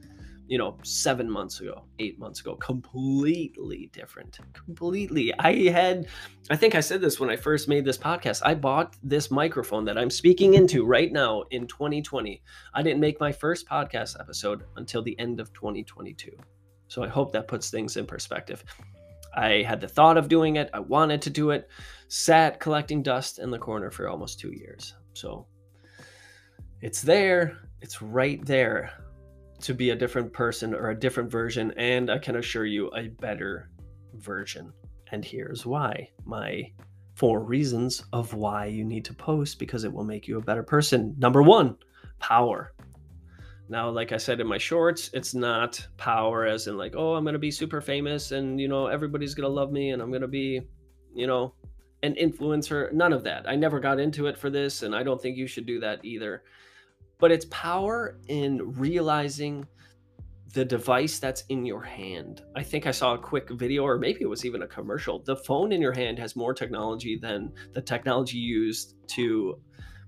you 0.47 0.57
know, 0.57 0.79
seven 0.83 1.31
months 1.31 1.61
ago, 1.61 1.85
eight 1.99 2.19
months 2.19 2.41
ago. 2.41 2.55
Completely 2.57 3.91
different. 3.93 4.39
Completely. 4.55 5.35
I 5.39 5.69
had, 5.69 6.07
I 6.49 6.57
think 6.57 6.75
I 6.75 6.81
said 6.81 7.03
this 7.03 7.21
when 7.21 7.29
I 7.29 7.37
first 7.37 7.69
made 7.69 7.85
this 7.85 7.99
podcast. 7.99 8.41
I 8.43 8.55
bought 8.55 8.97
this 9.03 9.31
microphone 9.31 9.85
that 9.85 9.99
I'm 9.99 10.11
speaking 10.11 10.55
into 10.55 10.87
right 10.87 11.13
now 11.13 11.43
in 11.51 11.67
2020. 11.67 12.43
I 12.73 12.83
didn't 12.83 13.01
make 13.01 13.21
my 13.21 13.33
first 13.33 13.69
podcast 13.69 14.19
episode 14.19 14.65
until 14.77 15.03
the 15.03 15.19
end 15.19 15.41
of 15.41 15.53
2022. 15.53 16.31
So 16.91 17.05
I 17.05 17.09
hope 17.09 17.31
that 17.33 17.47
puts 17.47 17.71
things 17.71 17.97
in 17.97 18.05
perspective. 18.05 18.65
I 19.37 19.63
had 19.63 19.81
the 19.81 19.87
thought 19.87 20.19
of 20.19 20.29
doing 20.29 20.57
it, 20.57 20.71
I 20.75 20.81
wanted 20.81 21.23
to 21.23 21.31
do 21.31 21.51
it, 21.51 21.69
sat 22.09 22.59
collecting 22.59 23.01
dust 23.01 23.39
in 23.39 23.49
the 23.49 23.61
corner 23.61 23.93
for 23.93 24.09
almost 24.09 24.41
two 24.41 24.51
years. 24.51 24.95
So 25.13 25.47
it's 26.81 27.01
there, 27.01 27.59
it's 27.81 28.03
right 28.03 28.45
there 28.45 28.91
to 29.61 29.73
be 29.73 29.91
a 29.91 29.97
different 29.97 30.33
person 30.33 30.75
or 30.75 30.91
a 30.91 30.99
different 30.99 31.31
version, 31.31 31.73
and 31.77 32.11
I 32.11 32.19
can 32.19 32.37
assure 32.37 32.67
you 32.67 32.91
a 32.97 33.07
better 33.07 33.71
version. 34.15 34.73
And 35.13 35.25
here's 35.25 35.65
why 35.65 36.11
my 36.25 36.73
four 37.15 37.45
reasons 37.45 38.03
of 38.13 38.35
why 38.35 38.67
you 38.67 38.85
need 38.85 39.05
to 39.05 39.15
post 39.15 39.61
because 39.61 39.85
it 39.85 39.93
will 39.93 40.05
make 40.05 40.27
you 40.27 40.39
a 40.39 40.45
better 40.45 40.65
person. 40.65 41.15
Number 41.19 41.43
one, 41.43 41.77
power. 42.19 42.73
Now, 43.71 43.89
like 43.89 44.11
I 44.11 44.17
said 44.17 44.41
in 44.41 44.49
my 44.49 44.59
shorts, 44.59 45.11
it's 45.15 45.33
not 45.33 45.87
power 45.97 46.45
as 46.45 46.67
in 46.67 46.77
like, 46.77 46.95
oh, 46.97 47.15
I'm 47.15 47.25
gonna 47.25 47.39
be 47.39 47.53
super 47.53 47.81
famous 47.81 48.33
and 48.33 48.61
you 48.61 48.67
know 48.67 48.89
everybody's 48.89 49.33
gonna 49.33 49.49
love 49.49 49.71
me 49.71 49.91
and 49.91 50.03
I'm 50.03 50.11
gonna 50.11 50.27
be, 50.27 50.61
you 51.15 51.29
know, 51.29 51.55
an 52.03 52.17
influencer. 52.17 52.93
None 52.93 53.13
of 53.13 53.23
that. 53.25 53.49
I 53.49 53.55
never 53.55 53.79
got 53.79 54.01
into 54.01 54.27
it 54.27 54.37
for 54.37 54.51
this, 54.51 54.83
and 54.83 54.93
I 54.93 55.05
don't 55.05 55.23
think 55.23 55.37
you 55.37 55.47
should 55.47 55.67
do 55.67 55.79
that 55.81 56.05
either. 56.05 56.43
But 57.21 57.31
it's 57.31 57.45
power 57.47 58.19
in 58.27 58.73
realizing 58.73 59.65
the 60.53 60.65
device 60.65 61.21
that's 61.21 61.45
in 61.49 61.65
your 61.65 61.83
hand. 61.83 62.43
I 62.57 62.65
think 62.65 62.89
I 62.89 62.91
saw 62.91 63.15
a 63.15 63.19
quick 63.19 63.51
video, 63.51 63.85
or 63.85 63.99
maybe 63.99 64.23
it 64.23 64.29
was 64.29 64.45
even 64.45 64.63
a 64.63 64.67
commercial. 64.67 65.21
The 65.21 65.37
phone 65.37 65.71
in 65.71 65.81
your 65.81 65.93
hand 65.93 66.19
has 66.19 66.35
more 66.35 66.55
technology 66.55 67.17
than 67.17 67.53
the 67.73 67.83
technology 67.83 68.39
used 68.39 68.97
to 69.11 69.61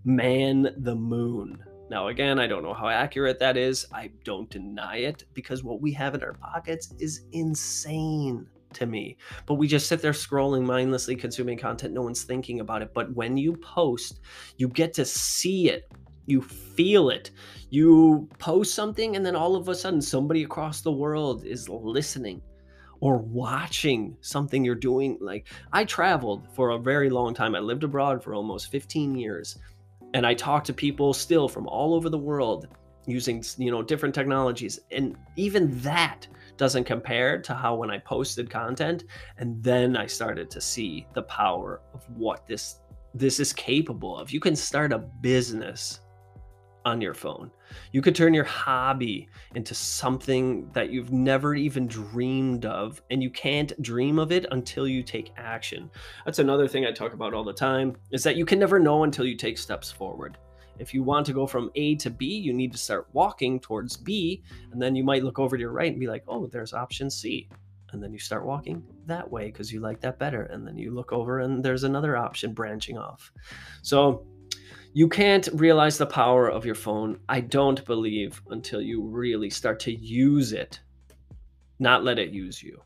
man 0.05 0.75
the 0.79 0.97
moon. 0.97 1.63
Now, 1.91 2.09
again, 2.09 2.39
I 2.39 2.47
don't 2.47 2.63
know 2.63 2.75
how 2.75 2.89
accurate 2.89 3.39
that 3.41 3.57
is. 3.57 3.87
I 3.93 4.11
don't 4.25 4.49
deny 4.49 4.99
it 4.99 5.25
because 5.35 5.63
what 5.63 5.81
we 5.81 5.93
have 5.93 6.15
in 6.15 6.23
our 6.23 6.33
pockets 6.35 6.95
is 6.99 7.27
insane 7.33 8.47
to 8.75 8.87
me. 8.87 9.17
But 9.47 9.55
we 9.55 9.69
just 9.69 9.87
sit 9.87 10.01
there 10.01 10.13
scrolling, 10.13 10.65
mindlessly 10.65 11.17
consuming 11.17 11.59
content. 11.59 11.93
No 11.93 12.03
one's 12.03 12.25
thinking 12.25 12.61
about 12.61 12.83
it. 12.83 12.95
But 12.95 13.15
when 13.15 13.37
you 13.37 13.57
post, 13.57 14.21
you 14.57 14.69
get 14.69 14.95
to 14.95 15.05
see 15.05 15.69
it, 15.69 15.91
you 16.27 16.41
feel 16.41 17.11
it. 17.11 17.31
You 17.71 18.29
post 18.39 18.75
something, 18.75 19.17
and 19.17 19.25
then 19.25 19.37
all 19.37 19.57
of 19.57 19.69
a 19.69 19.75
sudden, 19.75 20.01
somebody 20.01 20.45
across 20.45 20.81
the 20.81 20.93
world 20.93 21.45
is 21.45 21.69
listening 21.69 22.41
or 23.01 23.19
watching 23.19 24.17
something 24.21 24.65
you're 24.65 24.75
doing. 24.77 25.19
Like, 25.21 25.49
I 25.73 25.85
traveled 25.85 26.47
for 26.55 26.71
a 26.71 26.79
very 26.79 27.11
long 27.11 27.35
time. 27.35 27.55
I 27.55 27.59
lived 27.59 27.83
abroad 27.83 28.23
for 28.23 28.35
almost 28.35 28.71
15 28.71 29.17
years 29.17 29.59
and 30.15 30.27
I 30.27 30.35
talk 30.35 30.65
to 30.65 30.73
people 30.73 31.13
still 31.13 31.49
from 31.49 31.67
all 31.67 31.95
over 31.95 32.09
the 32.09 32.19
world 32.19 32.69
using 33.07 33.43
you 33.59 33.71
know 33.71 33.83
different 33.83 34.15
technologies 34.15 34.79
and 34.91 35.17
even 35.37 35.79
that 35.81 36.27
doesn't 36.57 36.85
compare 36.85 37.41
to 37.41 37.55
how 37.55 37.75
when 37.75 37.91
I 37.91 37.99
posted 37.99 38.49
content 38.49 39.05
and 39.39 39.63
then 39.63 39.97
I 39.97 40.07
started 40.07 40.51
to 40.51 40.61
see 40.61 41.07
the 41.15 41.23
power 41.23 41.81
of 41.95 42.05
what 42.17 42.47
this 42.47 42.81
this 43.15 43.41
is 43.41 43.53
capable 43.53 44.17
of. 44.17 44.31
You 44.31 44.41
can 44.41 44.57
start 44.57 44.93
a 44.93 44.99
business 44.99 46.01
on 46.85 47.01
your 47.01 47.15
phone. 47.15 47.51
You 47.93 48.03
could 48.03 48.15
turn 48.15 48.35
your 48.35 48.45
hobby 48.45 49.29
into 49.55 49.75
something 49.75 50.71
that 50.73 50.91
you've 50.91 51.13
never 51.13 51.55
even 51.55 51.87
dreamed 51.87 52.65
of, 52.65 53.03
and 53.11 53.23
you 53.23 53.31
can't 53.31 53.81
dream 53.83 54.19
of 54.19 54.33
it 54.33 54.47
until 54.51 54.87
you 54.87 55.03
take 55.03 55.33
action. 55.37 55.91
That's 56.25 56.39
another 56.39 56.69
thing 56.69 56.85
I 56.85 56.93
talk 56.93 57.13
about 57.15 57.35
all 57.35 57.45
the 57.45 57.53
time 57.53 57.97
is 58.11 58.23
that 58.25 58.37
you 58.37 58.45
can 58.45 58.59
never 58.59 58.79
know 58.79 59.05
until 59.05 59.27
you 59.27 59.37
take 59.37 59.59
steps 59.59 59.91
forward. 59.91 60.39
If 60.79 60.93
you 60.95 61.03
want 61.03 61.27
to 61.27 61.33
go 61.33 61.47
from 61.47 61.71
A 61.75 61.97
to 61.97 62.11
B, 62.11 62.27
you 62.27 62.53
need 62.53 62.73
to 62.73 62.79
start 62.79 63.07
walking 63.13 63.61
towards 63.61 63.97
B, 63.97 64.43
and 64.73 64.81
then 64.81 64.97
you 64.97 65.05
might 65.05 65.23
look 65.23 65.39
over 65.39 65.57
to 65.57 65.61
your 65.61 65.73
right 65.73 65.91
and 65.91 66.01
be 66.01 66.07
like, 66.07 66.25
oh, 66.29 66.47
there's 66.47 66.73
option 66.73 67.11
C. 67.11 67.49
And 67.93 68.03
then 68.03 68.13
you 68.13 68.19
start 68.19 68.47
walking 68.47 68.83
that 69.07 69.31
way 69.31 69.47
because 69.47 69.71
you 69.71 69.81
like 69.81 70.01
that 70.01 70.19
better. 70.19 70.45
And 70.45 70.67
then 70.67 70.79
you 70.79 70.93
look 70.93 71.13
over 71.13 71.41
and 71.41 71.63
there's 71.63 71.85
another 71.85 72.17
option 72.17 72.55
branching 72.55 72.97
off. 72.97 73.31
So 73.83 74.27
You 74.95 75.09
can't 75.09 75.49
realize 75.55 75.97
the 75.97 76.05
power 76.05 76.51
of 76.51 76.67
your 76.67 76.75
phone, 76.75 77.19
I 77.27 77.41
don't 77.41 77.83
believe, 77.87 78.43
until 78.51 78.83
you 78.83 79.03
really 79.03 79.49
start 79.49 79.81
to 79.81 79.93
use 79.93 80.53
it, 80.53 80.81
not 81.79 82.05
let 82.05 82.19
it 82.19 82.31
use 82.31 82.63
you. 82.63 82.79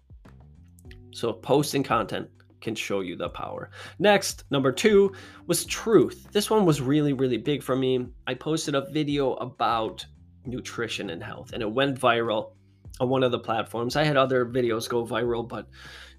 So, 1.11 1.33
posting 1.33 1.83
content 1.83 2.29
can 2.61 2.77
show 2.77 3.01
you 3.01 3.17
the 3.17 3.29
power. 3.29 3.71
Next, 3.99 4.45
number 4.53 4.71
two 4.71 5.15
was 5.49 5.65
truth. 5.65 6.29
This 6.31 6.49
one 6.49 6.65
was 6.65 6.81
really, 6.81 7.13
really 7.13 7.39
big 7.39 7.61
for 7.61 7.75
me. 7.75 8.07
I 8.29 8.35
posted 8.35 8.77
a 8.77 8.89
video 8.93 9.33
about 9.35 10.07
nutrition 10.45 11.11
and 11.11 11.21
health, 11.21 11.55
and 11.55 11.63
it 11.63 11.73
went 11.73 11.99
viral 11.99 12.53
on 13.01 13.09
one 13.09 13.25
of 13.25 13.33
the 13.33 13.41
platforms. 13.41 13.97
I 13.97 14.05
had 14.05 14.17
other 14.17 14.47
videos 14.47 14.89
go 14.89 15.05
viral, 15.05 15.47
but 15.47 15.69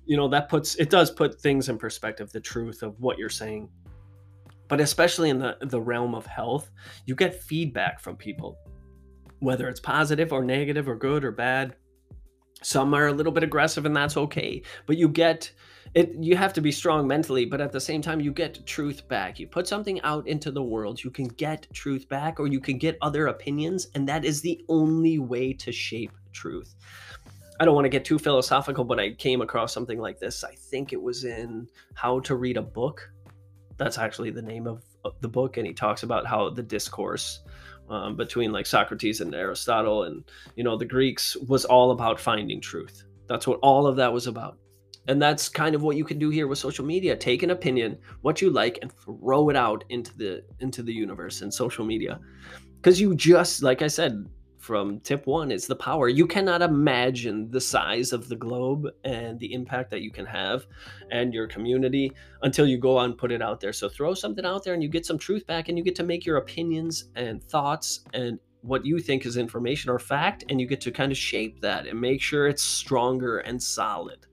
you 0.05 0.17
know, 0.17 0.27
that 0.27 0.49
puts 0.49 0.75
it 0.75 0.89
does 0.89 1.11
put 1.11 1.39
things 1.39 1.69
in 1.69 1.77
perspective, 1.77 2.29
the 2.33 2.41
truth 2.41 2.83
of 2.83 2.99
what 2.99 3.17
you're 3.17 3.29
saying 3.29 3.69
but 4.67 4.81
especially 4.81 5.29
in 5.29 5.39
the, 5.39 5.57
the 5.61 5.81
realm 5.81 6.15
of 6.15 6.25
health, 6.25 6.71
you 7.05 7.15
get 7.15 7.43
feedback 7.43 7.99
from 7.99 8.15
people, 8.15 8.57
whether 9.39 9.67
it's 9.67 9.79
positive 9.79 10.33
or 10.33 10.43
negative 10.43 10.87
or 10.87 10.95
good 10.95 11.23
or 11.23 11.31
bad. 11.31 11.75
Some 12.63 12.93
are 12.93 13.07
a 13.07 13.13
little 13.13 13.31
bit 13.31 13.43
aggressive, 13.43 13.85
and 13.85 13.95
that's 13.95 14.17
okay. 14.17 14.63
But 14.87 14.97
you 14.97 15.07
get 15.07 15.51
it, 15.93 16.11
you 16.19 16.35
have 16.35 16.53
to 16.53 16.61
be 16.61 16.71
strong 16.71 17.07
mentally, 17.07 17.45
but 17.45 17.61
at 17.61 17.71
the 17.71 17.79
same 17.79 18.01
time, 18.01 18.19
you 18.19 18.31
get 18.31 18.65
truth 18.65 19.07
back. 19.07 19.39
You 19.39 19.47
put 19.47 19.67
something 19.67 20.01
out 20.01 20.27
into 20.27 20.51
the 20.51 20.63
world, 20.63 21.03
you 21.03 21.09
can 21.09 21.27
get 21.27 21.67
truth 21.73 22.09
back, 22.09 22.39
or 22.39 22.47
you 22.47 22.59
can 22.59 22.77
get 22.77 22.97
other 23.01 23.27
opinions, 23.27 23.87
and 23.95 24.07
that 24.09 24.25
is 24.25 24.41
the 24.41 24.63
only 24.69 25.19
way 25.19 25.53
to 25.53 25.71
shape 25.71 26.11
truth. 26.33 26.75
I 27.59 27.65
don't 27.65 27.73
want 27.73 27.85
to 27.85 27.89
get 27.89 28.05
too 28.05 28.19
philosophical, 28.19 28.83
but 28.83 28.99
I 28.99 29.13
came 29.13 29.41
across 29.41 29.73
something 29.73 29.99
like 29.99 30.19
this. 30.19 30.43
I 30.43 30.53
think 30.53 30.93
it 30.93 31.01
was 31.01 31.23
in 31.23 31.67
How 31.95 32.19
to 32.21 32.35
Read 32.35 32.57
a 32.57 32.61
Book 32.61 33.09
that's 33.77 33.97
actually 33.97 34.31
the 34.31 34.41
name 34.41 34.67
of, 34.67 34.83
the 35.21 35.27
book 35.29 35.55
and 35.55 35.65
he 35.65 35.73
talks 35.73 36.03
about 36.03 36.27
how 36.27 36.49
the 36.49 36.61
discourse 36.61 37.39
um, 37.89 38.17
between 38.17 38.51
like 38.51 38.65
socrates 38.65 39.21
and 39.21 39.33
aristotle 39.33 40.03
and 40.03 40.25
you 40.57 40.65
know 40.65 40.75
the 40.75 40.83
greeks 40.83 41.37
was 41.47 41.63
all 41.63 41.91
about 41.91 42.19
finding 42.19 42.59
truth. 42.59 43.05
That's 43.29 43.47
what 43.47 43.59
all 43.61 43.87
of 43.87 43.95
that 43.95 44.11
was 44.11 44.27
about. 44.27 44.57
And 45.07 45.21
that's 45.21 45.47
kind 45.47 45.75
of 45.75 45.81
what 45.81 45.95
you 45.95 46.03
can 46.03 46.19
do 46.19 46.29
here 46.29 46.47
with 46.47 46.59
social 46.59 46.83
media. 46.83 47.15
Take 47.15 47.41
an 47.41 47.51
opinion 47.51 47.97
what 48.21 48.41
you 48.41 48.49
like 48.49 48.79
and 48.81 48.91
throw 48.91 49.49
it 49.49 49.55
out 49.55 49.85
into 49.87 50.17
the 50.17 50.43
into 50.59 50.83
the 50.83 50.93
universe 50.93 51.41
and 51.41 51.53
social 51.53 51.85
media. 51.85 52.19
Because 52.75 52.99
you 52.99 53.15
just 53.15 53.63
like 53.63 53.81
i 53.81 53.87
said 53.87 54.27
from 54.67 54.99
tip 54.99 55.25
one 55.27 55.49
is 55.49 55.65
the 55.65 55.77
power. 55.77 56.09
You 56.09 56.27
cannot 56.27 56.61
imagine 56.61 57.49
the 57.49 57.61
size 57.61 58.11
of 58.11 58.27
the 58.27 58.35
globe 58.35 58.85
and 59.05 59.39
the 59.39 59.53
impact 59.53 59.89
that 59.91 60.01
you 60.01 60.11
can 60.11 60.25
have 60.25 60.67
and 61.09 61.33
your 61.33 61.47
community 61.47 62.11
until 62.41 62.67
you 62.67 62.77
go 62.77 62.97
on 62.97 63.11
and 63.11 63.17
put 63.17 63.31
it 63.31 63.41
out 63.41 63.61
there. 63.61 63.71
So 63.71 63.87
throw 63.87 64.13
something 64.13 64.45
out 64.45 64.65
there 64.65 64.73
and 64.73 64.83
you 64.83 64.89
get 64.89 65.05
some 65.05 65.17
truth 65.17 65.47
back 65.47 65.69
and 65.69 65.77
you 65.77 65.85
get 65.85 65.95
to 65.95 66.03
make 66.03 66.25
your 66.25 66.35
opinions 66.35 67.05
and 67.15 67.41
thoughts 67.41 68.01
and 68.13 68.39
what 68.59 68.85
you 68.85 68.99
think 68.99 69.25
is 69.25 69.37
information 69.37 69.89
or 69.89 69.99
fact 69.99 70.43
and 70.49 70.59
you 70.59 70.67
get 70.67 70.81
to 70.81 70.91
kind 70.91 71.13
of 71.13 71.17
shape 71.17 71.61
that 71.61 71.87
and 71.87 72.01
make 72.01 72.21
sure 72.21 72.45
it's 72.45 72.61
stronger 72.61 73.37
and 73.37 73.63
solid. 73.63 74.27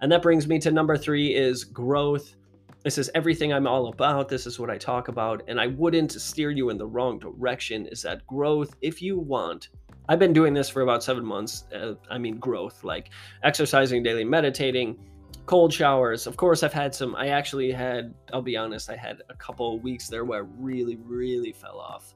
And 0.00 0.10
that 0.10 0.20
brings 0.20 0.48
me 0.48 0.58
to 0.58 0.72
number 0.72 0.96
3 0.96 1.32
is 1.32 1.62
growth 1.62 2.34
this 2.82 2.96
is 2.96 3.10
everything 3.14 3.52
I'm 3.52 3.66
all 3.66 3.88
about. 3.88 4.28
This 4.28 4.46
is 4.46 4.58
what 4.58 4.70
I 4.70 4.78
talk 4.78 5.08
about. 5.08 5.42
And 5.48 5.60
I 5.60 5.66
wouldn't 5.66 6.12
steer 6.12 6.50
you 6.50 6.70
in 6.70 6.78
the 6.78 6.86
wrong 6.86 7.18
direction. 7.18 7.86
Is 7.86 8.02
that 8.02 8.26
growth, 8.26 8.74
if 8.80 9.02
you 9.02 9.18
want, 9.18 9.68
I've 10.08 10.18
been 10.18 10.32
doing 10.32 10.54
this 10.54 10.68
for 10.68 10.82
about 10.82 11.02
seven 11.02 11.24
months. 11.24 11.66
Uh, 11.74 11.94
I 12.10 12.18
mean, 12.18 12.38
growth, 12.38 12.82
like 12.82 13.10
exercising 13.42 14.02
daily, 14.02 14.24
meditating, 14.24 14.98
cold 15.46 15.72
showers. 15.72 16.26
Of 16.26 16.36
course, 16.36 16.62
I've 16.62 16.72
had 16.72 16.94
some. 16.94 17.14
I 17.16 17.28
actually 17.28 17.70
had, 17.70 18.14
I'll 18.32 18.42
be 18.42 18.56
honest, 18.56 18.90
I 18.90 18.96
had 18.96 19.22
a 19.28 19.34
couple 19.34 19.76
of 19.76 19.82
weeks 19.82 20.08
there 20.08 20.24
where 20.24 20.42
I 20.42 20.46
really, 20.58 20.96
really 20.96 21.52
fell 21.52 21.78
off 21.78 22.14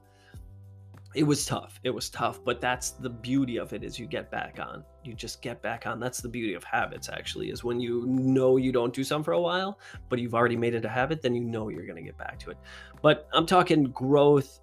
it 1.15 1.23
was 1.23 1.45
tough 1.45 1.79
it 1.83 1.89
was 1.89 2.09
tough 2.09 2.39
but 2.43 2.59
that's 2.59 2.91
the 2.91 3.09
beauty 3.09 3.57
of 3.57 3.73
it 3.73 3.83
is 3.83 3.97
you 3.97 4.05
get 4.05 4.29
back 4.29 4.59
on. 4.59 4.83
You 5.03 5.13
just 5.13 5.41
get 5.41 5.61
back 5.61 5.85
on. 5.85 5.99
That's 5.99 6.19
the 6.19 6.27
beauty 6.27 6.55
of 6.55 6.63
habits 6.63 7.09
actually 7.09 7.49
is 7.49 7.63
when 7.63 7.79
you 7.79 8.05
know 8.07 8.57
you 8.57 8.71
don't 8.71 8.93
do 8.93 9.03
something 9.03 9.23
for 9.23 9.33
a 9.33 9.41
while 9.41 9.79
but 10.09 10.19
you've 10.19 10.35
already 10.35 10.57
made 10.57 10.73
it 10.75 10.83
a 10.83 10.89
habit 10.89 11.21
then 11.21 11.33
you 11.33 11.43
know 11.43 11.69
you're 11.69 11.85
going 11.85 11.95
to 11.95 12.01
get 12.01 12.17
back 12.17 12.39
to 12.39 12.49
it. 12.51 12.57
But 13.01 13.27
i'm 13.33 13.45
talking 13.45 13.85
growth 13.85 14.59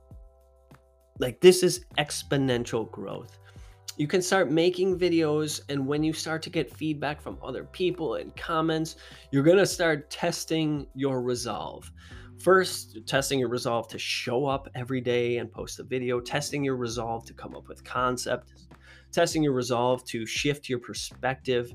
like 1.19 1.41
this 1.41 1.63
is 1.63 1.85
exponential 1.99 2.91
growth. 2.91 3.39
You 3.97 4.07
can 4.07 4.23
start 4.23 4.51
making 4.51 4.99
videos 4.99 5.61
and 5.69 5.87
when 5.87 6.03
you 6.03 6.13
start 6.13 6.43
to 6.43 6.51
get 6.51 6.75
feedback 6.75 7.21
from 7.21 7.39
other 7.43 7.65
people 7.65 8.17
and 8.17 8.35
comments 8.37 8.97
you're 9.31 9.43
going 9.43 9.59
to 9.59 9.67
start 9.67 10.11
testing 10.11 10.87
your 10.95 11.23
resolve 11.23 11.93
First, 12.43 12.99
testing 13.07 13.39
your 13.39 13.49
resolve 13.49 13.87
to 13.89 13.99
show 13.99 14.47
up 14.47 14.69
every 14.75 15.01
day 15.01 15.37
and 15.37 15.51
post 15.51 15.79
a 15.79 15.85
video, 15.85 16.19
testing 16.19 16.65
your 16.65 16.75
resolve 16.75 17.25
to 17.27 17.35
come 17.35 17.55
up 17.55 17.69
with 17.69 17.85
concepts, 17.85 18.67
testing 19.13 19.45
your 19.45 19.53
resolve 19.53 20.05
to 20.07 20.27
shift 20.27 20.69
your 20.69 20.81
perspective. 20.81 21.73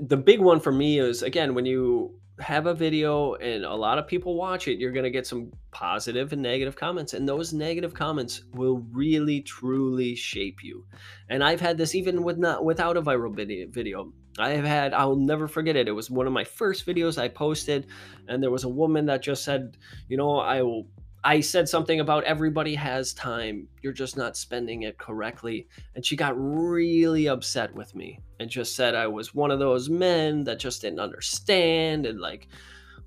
The 0.00 0.16
big 0.16 0.40
one 0.40 0.58
for 0.58 0.72
me 0.72 1.00
is 1.00 1.22
again, 1.22 1.54
when 1.54 1.66
you 1.66 2.18
have 2.40 2.66
a 2.66 2.74
video 2.74 3.34
and 3.34 3.64
a 3.64 3.74
lot 3.74 3.98
of 3.98 4.08
people 4.08 4.36
watch 4.36 4.68
it, 4.68 4.78
you're 4.78 4.90
going 4.90 5.04
to 5.04 5.10
get 5.10 5.26
some 5.26 5.52
positive 5.70 6.32
and 6.32 6.42
negative 6.42 6.74
comments. 6.74 7.12
And 7.12 7.28
those 7.28 7.52
negative 7.52 7.92
comments 7.92 8.44
will 8.54 8.78
really, 8.90 9.42
truly 9.42 10.14
shape 10.14 10.64
you. 10.64 10.86
And 11.28 11.44
I've 11.44 11.60
had 11.60 11.76
this 11.76 11.94
even 11.94 12.24
with 12.24 12.38
not 12.38 12.64
without 12.64 12.96
a 12.96 13.02
viral 13.02 13.34
video. 13.70 14.12
I 14.38 14.50
have 14.50 14.64
had, 14.64 14.94
I'll 14.94 15.16
never 15.16 15.46
forget 15.46 15.76
it. 15.76 15.88
It 15.88 15.92
was 15.92 16.10
one 16.10 16.26
of 16.26 16.32
my 16.32 16.44
first 16.44 16.86
videos 16.86 17.18
I 17.18 17.28
posted. 17.28 17.86
And 18.28 18.42
there 18.42 18.50
was 18.50 18.64
a 18.64 18.68
woman 18.68 19.06
that 19.06 19.22
just 19.22 19.44
said, 19.44 19.76
you 20.08 20.16
know, 20.16 20.38
I 20.38 20.62
will 20.62 20.86
I 21.26 21.40
said 21.40 21.66
something 21.70 22.00
about 22.00 22.24
everybody 22.24 22.74
has 22.74 23.14
time. 23.14 23.66
You're 23.80 23.94
just 23.94 24.14
not 24.14 24.36
spending 24.36 24.82
it 24.82 24.98
correctly. 24.98 25.66
And 25.94 26.04
she 26.04 26.16
got 26.16 26.34
really 26.36 27.28
upset 27.28 27.74
with 27.74 27.94
me 27.94 28.20
and 28.40 28.50
just 28.50 28.76
said 28.76 28.94
I 28.94 29.06
was 29.06 29.34
one 29.34 29.50
of 29.50 29.58
those 29.58 29.88
men 29.88 30.44
that 30.44 30.58
just 30.58 30.82
didn't 30.82 31.00
understand 31.00 32.04
and 32.04 32.20
like 32.20 32.48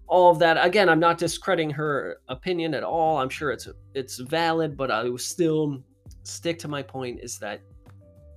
all 0.07 0.31
of 0.31 0.39
that. 0.39 0.57
Again, 0.65 0.89
I'm 0.89 0.99
not 0.99 1.19
discrediting 1.19 1.69
her 1.71 2.17
opinion 2.27 2.73
at 2.73 2.83
all. 2.83 3.19
I'm 3.19 3.29
sure 3.29 3.51
it's 3.51 3.67
it's 3.93 4.17
valid, 4.17 4.75
but 4.75 4.89
I 4.89 5.03
will 5.03 5.19
still 5.19 5.83
stick 6.23 6.57
to 6.59 6.67
my 6.67 6.81
point 6.81 7.19
is 7.21 7.37
that 7.37 7.61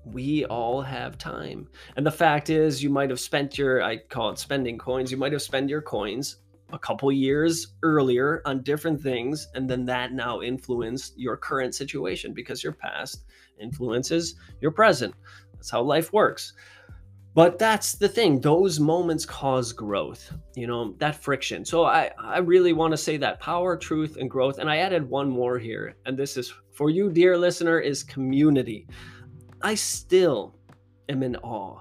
we 0.05 0.45
all 0.47 0.81
have 0.83 1.19
time. 1.19 1.69
And 1.97 2.07
the 2.07 2.11
fact 2.11 2.51
is 2.51 2.83
you 2.83 2.91
might 2.91 3.11
have 3.11 3.21
spent 3.21 3.59
your 3.59 3.83
I 3.83 3.99
call 3.99 4.31
it 4.31 4.39
spending 4.39 4.79
coins. 4.79 5.11
You 5.11 5.19
might 5.19 5.33
have 5.33 5.43
spent 5.43 5.69
your 5.69 5.83
coins 5.83 6.37
a 6.73 6.79
couple 6.79 7.11
years 7.11 7.75
earlier 7.83 8.43
on 8.45 8.63
different 8.63 9.01
things 9.01 9.49
and 9.55 9.69
then 9.69 9.85
that 9.87 10.13
now 10.13 10.41
influenced 10.41 11.19
your 11.19 11.37
current 11.37 11.75
situation 11.75 12.33
because 12.33 12.63
your 12.63 12.73
past 12.73 13.25
influences 13.61 14.37
your 14.61 14.71
present 14.71 15.15
that's 15.55 15.71
how 15.71 15.83
life 15.83 16.13
works 16.13 16.53
but 17.35 17.59
that's 17.59 17.93
the 17.95 18.09
thing 18.09 18.41
those 18.41 18.81
moments 18.81 19.27
cause 19.27 19.73
growth 19.73 20.33
you 20.55 20.67
know 20.67 20.95
that 20.99 21.15
friction 21.15 21.65
so 21.65 21.85
i 21.85 22.11
i 22.19 22.39
really 22.39 22.73
want 22.73 22.91
to 22.93 22.97
say 22.97 23.17
that 23.17 23.41
power 23.41 23.77
truth 23.77 24.17
and 24.19 24.31
growth 24.31 24.59
and 24.59 24.71
i 24.71 24.79
added 24.79 25.09
one 25.09 25.29
more 25.29 25.59
here 25.59 25.97
and 26.07 26.17
this 26.17 26.37
is 26.37 26.53
for 26.73 26.91
you 26.91 27.11
dear 27.11 27.37
listener 27.37 27.79
is 27.79 28.03
community 28.03 28.87
i 29.62 29.75
still 29.75 30.55
am 31.09 31.23
in 31.23 31.37
awe 31.37 31.81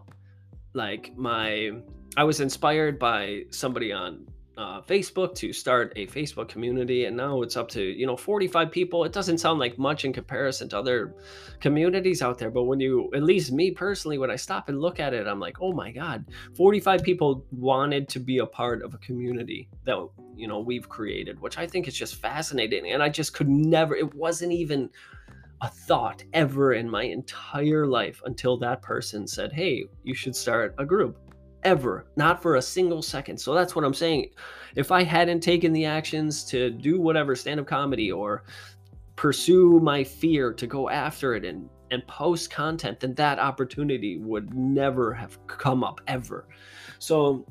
like 0.74 1.16
my 1.18 1.72
i 2.18 2.24
was 2.24 2.40
inspired 2.40 3.00
by 3.00 3.44
somebody 3.50 3.92
on 3.92 4.26
uh, 4.60 4.82
Facebook 4.82 5.34
to 5.36 5.54
start 5.54 5.94
a 5.96 6.06
Facebook 6.08 6.50
community, 6.50 7.06
and 7.06 7.16
now 7.16 7.42
it's 7.44 7.56
up 7.56 7.70
to 7.70 7.82
you 7.82 8.06
know 8.06 8.18
45 8.18 8.70
people. 8.70 9.06
It 9.06 9.14
doesn't 9.14 9.38
sound 9.38 9.58
like 9.58 9.80
much 9.80 10.04
in 10.04 10.12
comparison 10.12 10.68
to 10.70 10.78
other 10.78 11.16
communities 11.62 12.22
out 12.22 12.38
there, 12.38 12.52
but 12.52 12.64
when 12.64 12.82
you, 12.82 13.10
at 13.16 13.24
least 13.24 13.54
me 13.54 13.72
personally, 13.72 14.18
when 14.18 14.30
I 14.30 14.36
stop 14.36 14.68
and 14.68 14.82
look 14.82 15.00
at 15.00 15.14
it, 15.14 15.28
I'm 15.28 15.40
like, 15.40 15.62
oh 15.62 15.72
my 15.72 15.92
god, 15.92 16.26
45 16.58 17.04
people 17.04 17.46
wanted 17.52 18.10
to 18.10 18.20
be 18.20 18.40
a 18.40 18.46
part 18.46 18.84
of 18.84 18.94
a 18.94 18.98
community 18.98 19.70
that 19.86 19.98
you 20.36 20.48
know 20.48 20.60
we've 20.60 20.90
created, 20.90 21.40
which 21.40 21.58
I 21.58 21.66
think 21.66 21.88
is 21.88 21.96
just 21.96 22.16
fascinating, 22.16 22.92
and 22.92 23.02
I 23.02 23.08
just 23.08 23.34
could 23.34 23.48
never. 23.48 23.96
It 23.96 24.14
wasn't 24.14 24.52
even 24.52 24.90
a 25.62 25.70
thought 25.70 26.24
ever 26.34 26.74
in 26.74 26.90
my 26.90 27.04
entire 27.04 27.86
life 27.86 28.22
until 28.26 28.58
that 28.58 28.82
person 28.82 29.28
said, 29.28 29.52
hey, 29.52 29.86
you 30.04 30.14
should 30.14 30.36
start 30.36 30.74
a 30.78 30.86
group 30.86 31.18
ever, 31.64 32.06
not 32.16 32.42
for 32.42 32.56
a 32.56 32.62
single 32.62 33.02
second. 33.02 33.38
So 33.38 33.54
that's 33.54 33.76
what 33.76 33.84
I'm 33.84 33.94
saying. 33.94 34.30
If 34.76 34.92
I 34.92 35.04
hadn't 35.04 35.42
taken 35.42 35.74
the 35.74 35.86
actions 35.86 36.44
to 36.46 36.70
do 36.70 37.02
whatever 37.02 37.36
stand 37.36 37.60
up 37.60 37.68
comedy 37.68 38.12
or 38.12 38.44
pursue 39.16 39.80
my 39.82 40.04
fear 40.04 40.54
to 40.54 40.68
go 40.68 40.90
after 40.90 41.36
it 41.36 41.44
and 41.44 41.70
and 41.92 42.06
post 42.08 42.52
content, 42.52 43.00
then 43.00 43.16
that 43.16 43.40
opportunity 43.40 44.18
would 44.20 44.54
never 44.54 45.14
have 45.14 45.46
come 45.48 45.84
up 45.84 46.00
ever. 46.08 46.48
So 47.00 47.46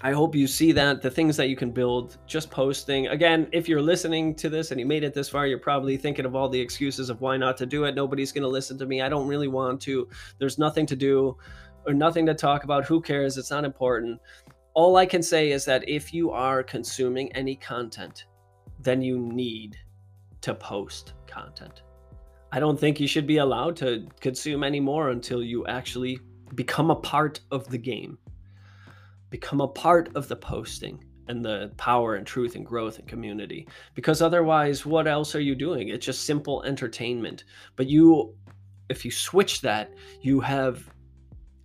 I 0.00 0.12
hope 0.12 0.36
you 0.36 0.46
see 0.46 0.70
that 0.72 1.02
the 1.02 1.10
things 1.10 1.36
that 1.36 1.48
you 1.48 1.56
can 1.56 1.72
build 1.72 2.18
just 2.26 2.52
posting. 2.52 3.08
Again, 3.08 3.48
if 3.50 3.68
you're 3.68 3.82
listening 3.82 4.32
to 4.36 4.48
this 4.48 4.70
and 4.70 4.78
you 4.78 4.86
made 4.86 5.02
it 5.02 5.12
this 5.12 5.28
far, 5.28 5.48
you're 5.48 5.58
probably 5.58 5.96
thinking 5.96 6.24
of 6.24 6.36
all 6.36 6.48
the 6.48 6.60
excuses 6.60 7.10
of 7.10 7.20
why 7.20 7.36
not 7.36 7.56
to 7.56 7.66
do 7.66 7.82
it. 7.84 7.96
Nobody's 7.96 8.30
going 8.30 8.42
to 8.42 8.48
listen 8.48 8.78
to 8.78 8.86
me. 8.86 9.02
I 9.02 9.08
don't 9.08 9.26
really 9.26 9.48
want 9.48 9.80
to. 9.82 10.08
There's 10.38 10.56
nothing 10.56 10.86
to 10.86 10.94
do 10.94 11.36
or 11.84 11.94
nothing 11.94 12.26
to 12.26 12.34
talk 12.34 12.62
about. 12.62 12.86
Who 12.86 13.00
cares? 13.00 13.36
It's 13.38 13.50
not 13.50 13.64
important. 13.64 14.20
All 14.74 14.96
I 14.96 15.04
can 15.04 15.22
say 15.22 15.50
is 15.50 15.64
that 15.64 15.88
if 15.88 16.14
you 16.14 16.30
are 16.30 16.62
consuming 16.62 17.32
any 17.32 17.56
content, 17.56 18.26
then 18.78 19.02
you 19.02 19.18
need 19.18 19.76
to 20.42 20.54
post 20.54 21.14
content. 21.26 21.82
I 22.52 22.60
don't 22.60 22.78
think 22.78 23.00
you 23.00 23.08
should 23.08 23.26
be 23.26 23.38
allowed 23.38 23.76
to 23.78 24.06
consume 24.20 24.62
anymore 24.62 25.10
until 25.10 25.42
you 25.42 25.66
actually 25.66 26.20
become 26.54 26.92
a 26.92 26.96
part 26.96 27.40
of 27.50 27.68
the 27.68 27.78
game, 27.78 28.16
become 29.30 29.60
a 29.60 29.68
part 29.68 30.10
of 30.14 30.28
the 30.28 30.36
posting 30.36 31.04
and 31.28 31.44
the 31.44 31.70
power 31.76 32.14
and 32.14 32.26
truth 32.26 32.56
and 32.56 32.64
growth 32.64 32.98
and 32.98 33.06
community. 33.06 33.68
Because 33.94 34.22
otherwise, 34.22 34.86
what 34.86 35.06
else 35.06 35.34
are 35.34 35.40
you 35.40 35.54
doing? 35.54 35.88
It's 35.88 36.06
just 36.06 36.24
simple 36.24 36.62
entertainment. 36.62 37.44
But 37.76 37.86
you, 37.88 38.34
if 38.88 39.04
you 39.04 39.10
switch 39.10 39.60
that, 39.60 39.92
you 40.22 40.40
have 40.40 40.88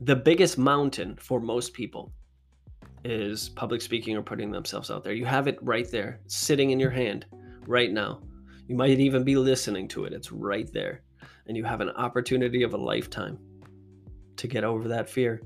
the 0.02 0.16
biggest 0.16 0.58
mountain 0.58 1.16
for 1.16 1.40
most 1.40 1.74
people 1.74 2.12
is 3.06 3.50
public 3.50 3.82
speaking 3.82 4.16
or 4.18 4.22
putting 4.22 4.52
themselves 4.52 4.92
out 4.92 5.04
there. 5.04 5.14
You 5.14 5.26
have 5.26 5.48
it 5.48 5.58
right 5.62 5.90
there, 5.90 6.20
sitting 6.28 6.72
in 6.72 6.80
your 6.80 6.90
hand 6.90 7.26
right 7.66 7.92
now. 7.92 8.22
You 8.68 8.76
might 8.76 9.00
even 9.00 9.24
be 9.24 9.36
listening 9.36 9.88
to 9.90 10.06
it. 10.06 10.14
It's 10.14 10.32
right 10.32 10.72
there. 10.72 11.04
And 11.48 11.58
you 11.58 11.64
have 11.66 11.82
an 11.82 11.90
opportunity 11.92 12.64
of 12.64 12.74
a 12.74 12.78
lifetime 12.78 13.38
to 14.38 14.48
get 14.48 14.64
over 14.64 14.88
that 14.90 15.10
fear. 15.10 15.42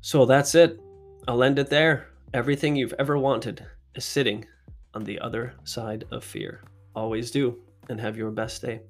So 0.00 0.26
that's 0.26 0.54
it. 0.54 0.78
I'll 1.26 1.42
end 1.42 1.58
it 1.58 1.70
there. 1.70 2.08
Everything 2.34 2.76
you've 2.76 2.94
ever 2.98 3.16
wanted 3.16 3.64
is 3.94 4.04
sitting 4.04 4.44
on 4.92 5.04
the 5.04 5.18
other 5.20 5.54
side 5.64 6.04
of 6.10 6.22
fear. 6.22 6.62
Always 6.94 7.30
do, 7.30 7.62
and 7.88 7.98
have 8.00 8.16
your 8.16 8.30
best 8.30 8.60
day. 8.60 8.82